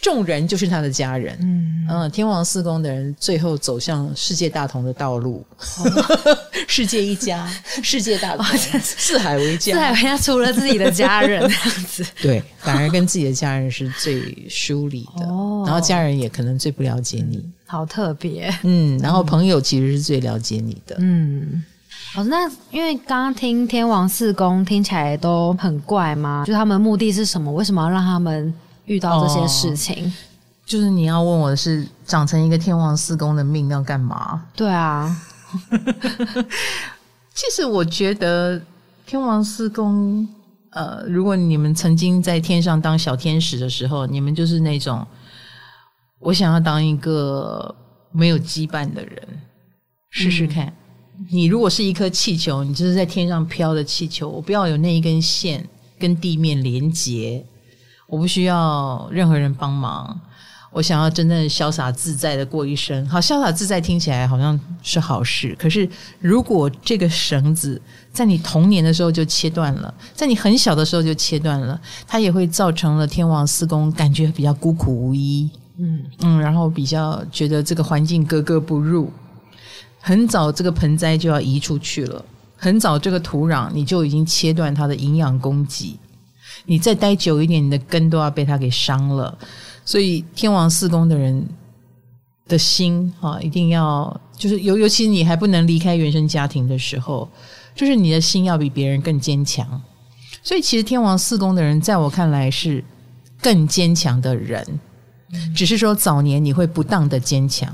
[0.00, 6.18] 众人就是他的家人，嗯，嗯，天王四宫的人最后走向世界大同的道路，哦、
[6.66, 7.46] 世界一家，
[7.82, 8.44] 世界大同，
[8.80, 21.62] 四海为家，四海为家除了自己的家人这样子， 对，反而跟自己的家人是最疏离的，哦，然后家人也可能最不了解你，嗯、好特别，嗯，然后朋友其实是最了解你的，嗯，
[22.14, 27.52] 好，那因为刚刚听天王四宫听起来都很怪嘛，就他们目的是什么？
[27.52, 28.54] 为什么要让他们？
[28.90, 30.12] 遇到这些事情，哦，
[30.66, 34.42] 就是你要问我的是，长成一个天王四宫的命要干嘛？
[34.56, 35.16] 对啊，
[37.32, 38.60] 其实我觉得
[39.06, 40.26] 天王四宫，
[40.70, 45.06] 呃，如果你们曾经在天上当小天使的时候，你们就是那种
[46.18, 47.72] 我想要当一个
[48.10, 49.28] 没有羁绊的人，
[50.10, 50.66] 试试看。
[51.16, 55.64] 嗯、你如果是一颗气球，你就是在天上飘的气球，我不要有那一根线
[55.96, 57.46] 跟地面连接。
[58.10, 60.20] 我不需要任何人帮忙，
[60.72, 63.06] 我想要真正潇洒自在的过一生。
[63.08, 65.88] 好，潇洒自在听起来好像是好事，可是
[66.18, 67.80] 如果这个绳子
[68.12, 75.48] 在你童年的时候就切断了，在你很小的时候就切断了，它也会造成了天王四宫感觉比较孤苦无依，
[75.78, 79.08] 嗯嗯，然后比较觉得这个环境格格不入，
[80.00, 82.24] 很早这个盆栽就要移出去了，
[82.56, 85.96] 很早这个土壤你就已经切断它的营养供给。
[86.66, 89.36] 你再待久一点，你的根都要被他给伤了。
[89.84, 91.44] 所以天王四宫的人
[92.46, 97.28] 的心啊，一定要就是尤尤其你还不能离开原生家庭的时候，
[97.74, 99.80] 就是你的心要比别人更坚强。
[100.42, 102.84] 所以其实天王四宫的人，在我看来是
[103.42, 104.64] 更坚强的人，
[105.54, 107.72] 只是说早年你会不当的坚强，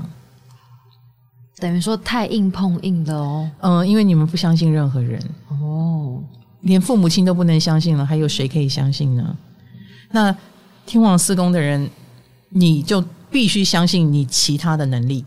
[1.59, 3.51] 等于说太硬碰硬了哦。
[3.61, 6.21] 嗯，因为你们不相信任何人哦。
[6.61, 9.37] 连父母亲都不能相信了，还有谁可以相信呢？
[10.11, 10.35] 那
[10.85, 11.89] 天王四宫的人，
[12.49, 15.25] 你就必须相信你其他的能力。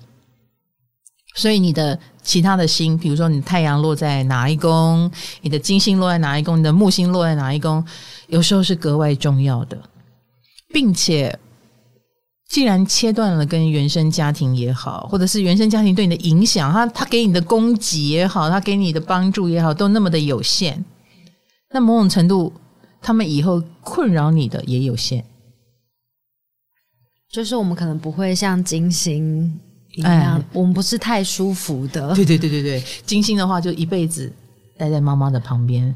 [1.36, 5.08] 所以你的其他的星，比如说你太阳落在哪一宫，
[5.42, 7.84] 你的金星落在哪一宫，你的木星落在哪一宫，
[8.26, 9.78] 有时候是格外重要的。
[10.72, 11.38] 并且，
[12.48, 20.84] 既然切断了跟原生家庭也好，或者是原生家庭对你的影响，他他给你的供给也好，他给你的帮助也好，都那么的有限。
[21.72, 22.52] 那某种程度，
[23.00, 25.24] 他们以后困扰你的也有限，
[27.30, 29.58] 就是我们可能不会像金星
[29.92, 32.12] 一样，哎、我们不是太舒服的。
[32.14, 34.32] 对对对对对，金星的话就一辈子
[34.76, 35.94] 待在妈妈的旁边，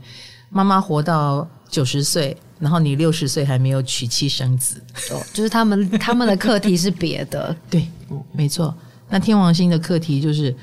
[0.49, 7.57] 妈妈活到九十岁，然后你六十岁还没有娶妻生子，哦，就是他们他们的课题是别的。
[7.69, 7.89] 对，
[8.33, 8.73] 没错。
[9.09, 10.55] 那天王星的课题就是。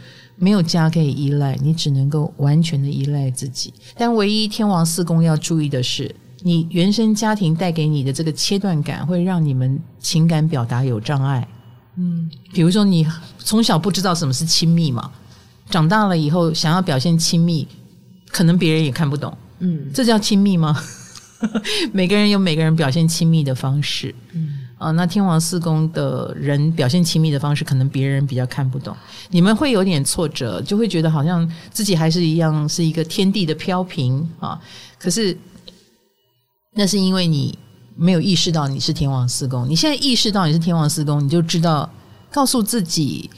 [0.42, 3.72] 没有家可以依赖，你只能够完全的依赖自己。
[3.96, 11.48] 但唯一天王四宫要注意的是，你原生家庭带给你的这个切断感，会让你们情感表达有障碍。
[11.96, 13.06] 嗯，比如说你
[13.38, 15.12] 从小不知道什么是亲密嘛，
[15.70, 17.68] 长大了以后想要表现亲密，
[18.32, 19.38] 可能别人也看不懂。
[19.60, 20.76] 嗯，这叫亲密吗？
[21.94, 24.16] 每个人有每个人表现亲密的方式。
[24.34, 24.58] 嗯。
[24.82, 28.97] 啊，那天王四宫的人表现亲密的方式，可能别人比较看不懂，
[29.29, 34.59] 你们会有点挫折，就会觉得好像自己还是一样是一个天地的飘萍啊。
[34.97, 35.38] 可是
[36.73, 37.55] 那是因为你
[37.95, 41.88] 没有意识到你是天王四宫，你现在意识到你是天王四宫，你就知道
[42.32, 43.29] 告诉自己，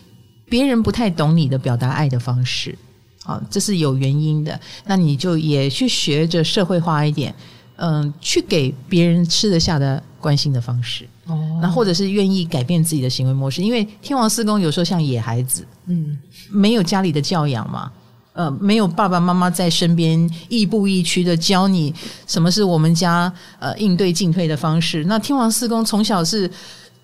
[0.46, 2.78] 别人不太懂你的表达爱的方式，
[3.26, 4.58] 啊，这是有原因的。
[4.86, 7.36] 那你就也去学着社会化一点，
[7.76, 11.06] 嗯，去给别人吃得下的关心的方式。
[11.26, 16.18] 哦，那或者是愿意改变自己的行为模式，因为天王四宫有时候像野孩子，嗯，
[16.50, 17.90] 没有家里的教养嘛，
[18.34, 21.94] 呃，没有爸爸妈妈在身边亦步亦趋的教你
[22.28, 25.06] 什么是我们家呃应对进退的方式。
[25.06, 26.50] 那天王四宫从小是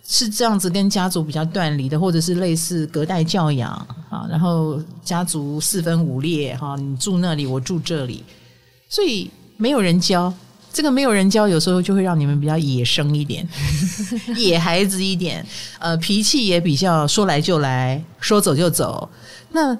[0.05, 3.71] 是这样子跟家族比较断离的，或者是类似隔代教养
[4.09, 8.23] 啊，然后家族四分五裂哈，你住那里，我住这里，
[8.89, 10.33] 所以没有人教。
[10.71, 13.47] 这个没有人教，有时候就会让你们比较野生一点，
[14.37, 15.45] 野孩子一点，
[15.79, 19.09] 呃，脾气也比较说来就来，说走就走。
[19.51, 19.75] 那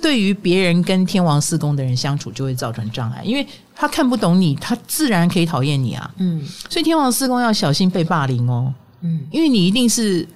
[0.00, 6.10] 对于别人跟天王四宫的人相处，就会造成障碍，因为他看不懂你，他自然可以讨厌你啊。
[6.18, 8.72] 嗯，所以天王四宫要小心被霸凌哦。
[9.02, 10.26] 嗯，因为你一定是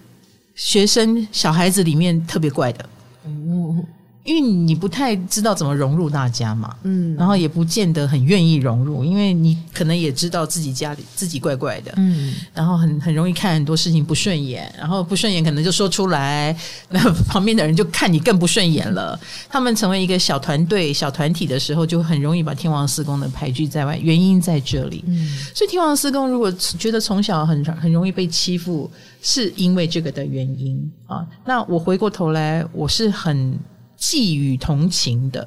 [0.54, 2.88] 学生小孩子里面特别怪的。
[3.24, 3.84] 嗯。
[4.24, 16.56] 因为你不太知道怎么融入大家嘛，嗯，然后也不见得很愿意融入，因为你可能也知道自己家里自己怪怪的，嗯，然后很很容易看很多事情不顺眼，然后不顺眼可能就说出来，
[16.90, 19.18] 那 旁边的人就看你更不顺眼了。
[19.48, 23.98] 他们成为一个小团队、小团体的时候，就很容易把天王四宫的排拒在外。
[23.98, 28.88] 原因在这里，嗯，所以天王四宫如果觉得从小很很容易被欺负，
[29.20, 31.26] 是因为这个的原因啊。
[31.44, 33.58] 那我回过头来，我是很。
[34.02, 35.46] 寄予同情的，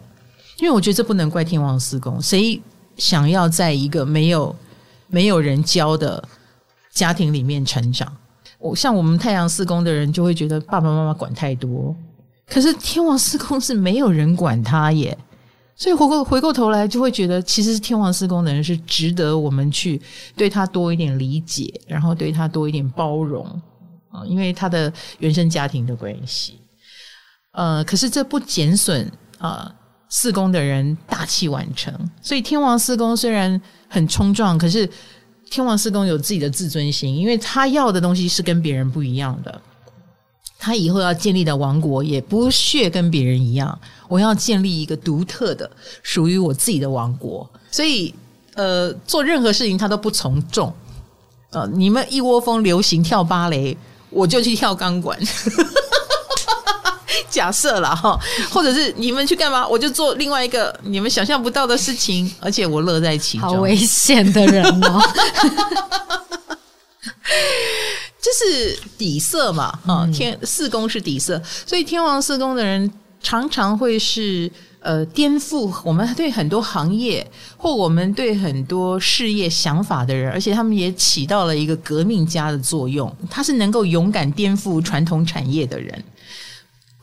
[0.60, 2.22] 因为我觉得这不能怪天王四宫。
[2.22, 2.62] 谁
[2.96, 4.56] 想要在一个没有
[5.08, 6.24] 没有人教的
[6.94, 8.10] 家庭里面成长？
[8.58, 11.94] 我像我们太阳四宫的人，就会觉得爸爸妈妈管太多。
[12.48, 15.18] 可是天王四宫是没有人管他耶，
[15.76, 20.02] 所以回过回过头来，就会觉得其实天王四宫的人是值得我们去
[20.38, 23.46] 对他多一点理解，然后对他多一点包容
[24.10, 26.58] 啊，因为他的原生家庭的关系。
[27.56, 29.74] 呃，可是这不减损啊，
[30.10, 31.94] 四宫的人大器晚成。
[32.22, 34.88] 所以天王四宫虽然很冲撞，可是
[35.50, 39.62] 天王四宫有自己的自尊心，因为他要的东西是跟别人不一样的。
[40.58, 43.78] 他以后要建立的王国也不屑跟别人一样，
[44.08, 45.70] 我要建立一个独特的、
[46.02, 47.50] 属于我自己的王国。
[47.70, 48.14] 所以，
[48.56, 50.74] 呃，做任何事情他都不从众。
[51.52, 53.78] 呃，你们一窝蜂流行跳芭蕾，
[54.10, 55.18] 我就去跳钢管。
[57.30, 63.50] 假设了哈，或者是你们去干嘛，我就做另外一个你们想象不到的事情，而且我乐在其中。
[63.50, 65.02] 好危险的人哦！
[68.22, 69.72] 这是底色嘛？
[69.86, 72.92] 哈，天四宫是底色，所以天王四宫的人
[73.22, 83.16] 常常会是呃颠覆我们对很多行业或我们对很多事业想法的人，而且他们也起到了一个革命家的作用。
[83.30, 86.04] 他是能够勇敢颠覆传统产业的人。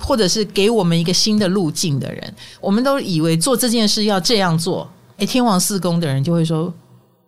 [0.03, 6.73] 或者是给我们一个新的路径的人，我们都以为做这件事要这样做，诶，天王四宫的人就会说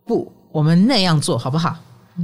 [0.04, 1.76] 不，我们那样做好不好？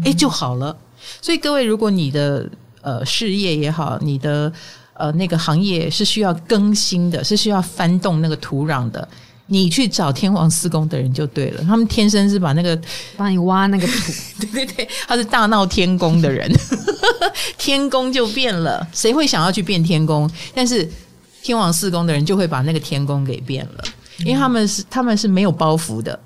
[0.04, 0.76] 诶，就好了。
[1.22, 2.48] 所以各位，如果你的
[2.82, 4.52] 呃事业也好，你的
[4.94, 9.08] 呃那个行业是需要更新的，是需要翻动那个土壤的。
[9.52, 12.80] 你去找天王四宫的人就对了，他们天生是把那个
[13.16, 14.12] 帮你挖那个土，
[14.52, 16.48] 对对对，他是大闹天宫的人，
[17.58, 20.30] 天宫就变了，谁会想要去变天宫？
[20.54, 20.88] 但是
[21.42, 23.84] 天王四宫的人就会把那个天宫给变了，
[24.20, 26.16] 因为他们是他们是没有包袱的，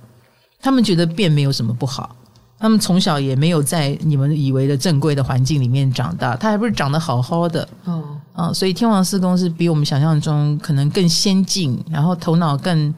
[0.61, 2.14] 他们觉得变没有什么不好，
[2.59, 8.05] 他们从小也没有在你们以为的正规的环境里面长大，他还不是长得好好的哦，
[8.35, 12.93] 啊，所以天王四宫是比我们想象中可能更先进，然后头脑更。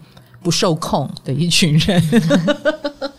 [0.46, 2.00] 不受控的一群人，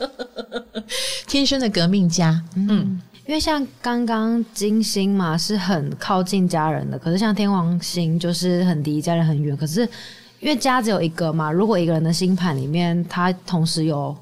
[1.28, 2.42] 天生的革命家。
[2.56, 9.58] 嗯，因为像刚刚金星嘛，是很靠近家人的，可是像天王星就是很离家人很远。
[9.58, 9.82] 可是
[10.40, 14.16] 因为家只有一个嘛，如果一个人的星盘里面，他同时有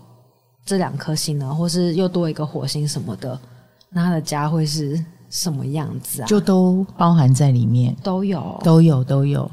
[0.65, 3.39] 这两颗星呢，或是又多一个火星什么的，
[3.91, 4.99] 那他的家会是
[5.29, 6.25] 什么样子啊？
[6.25, 9.51] 就都包含在里面，都有，都有，都有。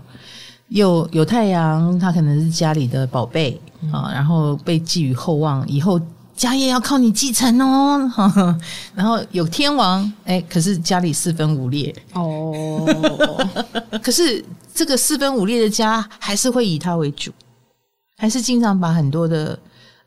[0.72, 3.60] 有有太阳，他可能是家里的宝贝
[3.92, 6.00] 啊，然后被寄予厚望，以后
[6.34, 8.08] 家业要靠你继承哦。
[8.08, 8.58] 呵呵，
[8.94, 12.86] 然后有天王，哎，可是家里四分五裂哦。
[14.02, 14.42] 可是
[14.74, 17.30] 这个四分五裂的家，还是会以他为主，
[18.16, 19.58] 还是经常把很多的。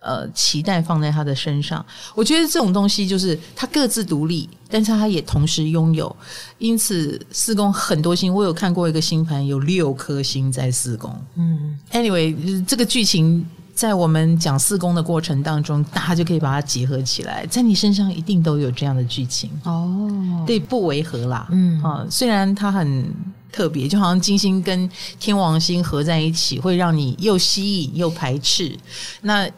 [0.05, 1.83] 呃，期待放在他的身上，
[2.13, 6.15] 我觉得这种东西就是他各自独立，但是他也同时拥有。
[6.59, 11.11] 因此，四宫很多星，我有看过一个星盘，有六颗星在四宫。
[11.35, 13.43] 嗯，anyway，这个剧情
[13.73, 20.43] 在我们讲四宫的过程当中，大家就可以把它结合起来，在你身上一定都有这样的剧情哦。
[20.45, 21.47] 对，不违和啦。
[21.51, 23.11] 嗯啊，虽然它很
[23.51, 24.87] 特别，就好像金星跟
[25.19, 28.77] 天王星合在一起，会让你又吸引又排斥。
[29.21, 29.49] 那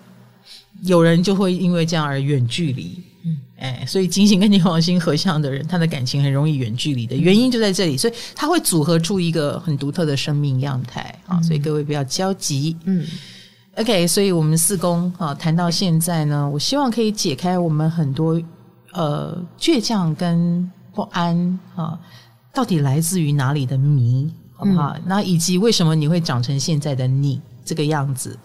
[0.84, 13.06] 有人就会因为这样而远距离，嗯，哎，所以金星跟天王星合相的人，他的感情很容易远距离的原因就在这里，所以他会组合出一个很独特的生命样态啊，所以各位不要焦急，嗯
[13.76, 18.40] ，OK，所以我们四宫啊谈到现在呢，我希望可以解开我们很多
[18.94, 22.00] 呃倔强跟不安啊，
[22.54, 24.96] 到底来自于哪里的谜，好不好？
[25.06, 28.38] 那以及为什么你会长成现在的你这个样子？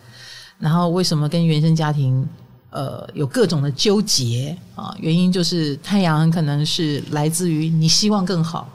[0.62, 2.24] 然后为什么跟原生家庭
[2.70, 4.94] 呃有各种的纠结啊。
[5.00, 8.68] 原因就是太阳可能是来自于你希望更好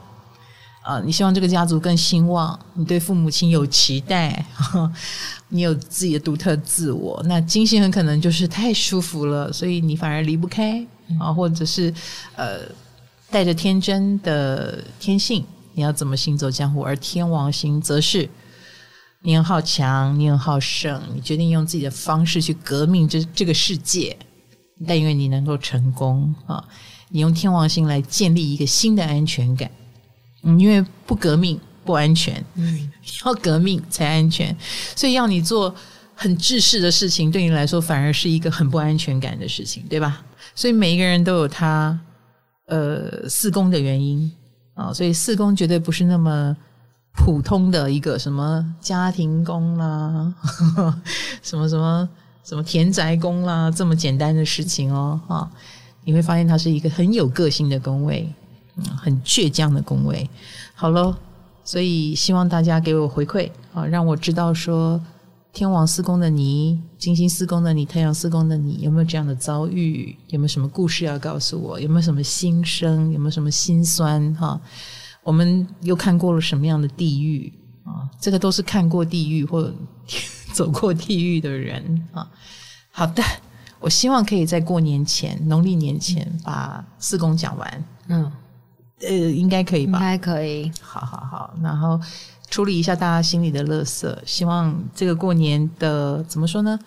[0.82, 4.44] 啊，你希望这个家族更兴旺，你对父母亲有期待，
[5.48, 7.22] 你有自己的独特自我。
[7.26, 10.86] 那金星很可能就是太舒服了，所以你反而离不开
[11.18, 11.92] 啊，或者是
[12.36, 12.60] 呃
[13.30, 15.44] 带着天真的天性。
[15.74, 16.82] 你要怎么行走江湖？
[16.82, 18.28] 而天王星则是
[19.22, 24.16] 你很好强，你很好胜，你决定用自己的方式去革命这这个世界。
[24.86, 26.62] 但愿你能够成功啊，
[27.08, 29.68] 你用天王星来建立一个新的安全感。
[30.44, 32.90] 嗯，因为不革命不安全，嗯，
[33.26, 34.56] 要革命才安全。
[34.94, 35.74] 所以要你做
[36.14, 40.24] 很制式的事情，对你来说反而是一个很不安全感的事情，对吧？
[40.54, 41.98] 所以每一个人都有他
[42.66, 44.30] 呃四宫的原因。
[44.74, 46.56] 啊，所以四宫绝对不是那么
[47.14, 50.32] 普通的一个什么家庭工啦，
[51.42, 52.08] 什么什么
[52.44, 55.20] 什么田宅工啦，这么简单的事情哦。
[55.28, 55.50] 啊，
[56.04, 58.32] 你会发现它是一个很有个性的工位，
[58.76, 60.28] 嗯，很倔强的工位。
[60.74, 61.14] 好喽，
[61.64, 65.00] 所以希望大家给我回馈啊，让我知道说
[65.52, 70.16] 天王四宫的你、金星四宫的你、太阳四宫的你有没有这样的遭遇？
[70.28, 71.80] 有没有什么故事要告诉我？
[71.80, 73.10] 有没有什么心声？
[73.12, 74.32] 有没有什么心酸？
[74.34, 74.60] 哈，
[75.28, 77.52] 我们又看过了什么样的地狱
[77.84, 78.08] 啊？
[78.18, 79.70] 这个都是看过地狱或
[80.54, 82.26] 走过地狱的人啊。
[82.90, 83.22] 好的，
[83.78, 87.84] 我希望可以在过年前，农历年前把四宫讲完。
[88.06, 88.32] 嗯，
[89.02, 89.98] 呃，应该可以吧？
[89.98, 90.72] 应该可以。
[90.80, 92.00] 好好好，然后。
[92.50, 96.78] 处理一下大家心里的垃圾，希望这个过年的怎么说呢？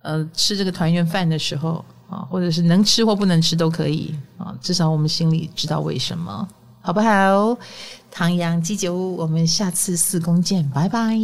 [0.00, 6.48] 呃，吃这个团圆饭的时候啊，或者是能吃或不能吃都可以啊，至少我们心里知道为什么，
[6.86, 7.58] 好不好？
[8.12, 11.18] 唐阳鸡酒，我们下次四公见，拜拜。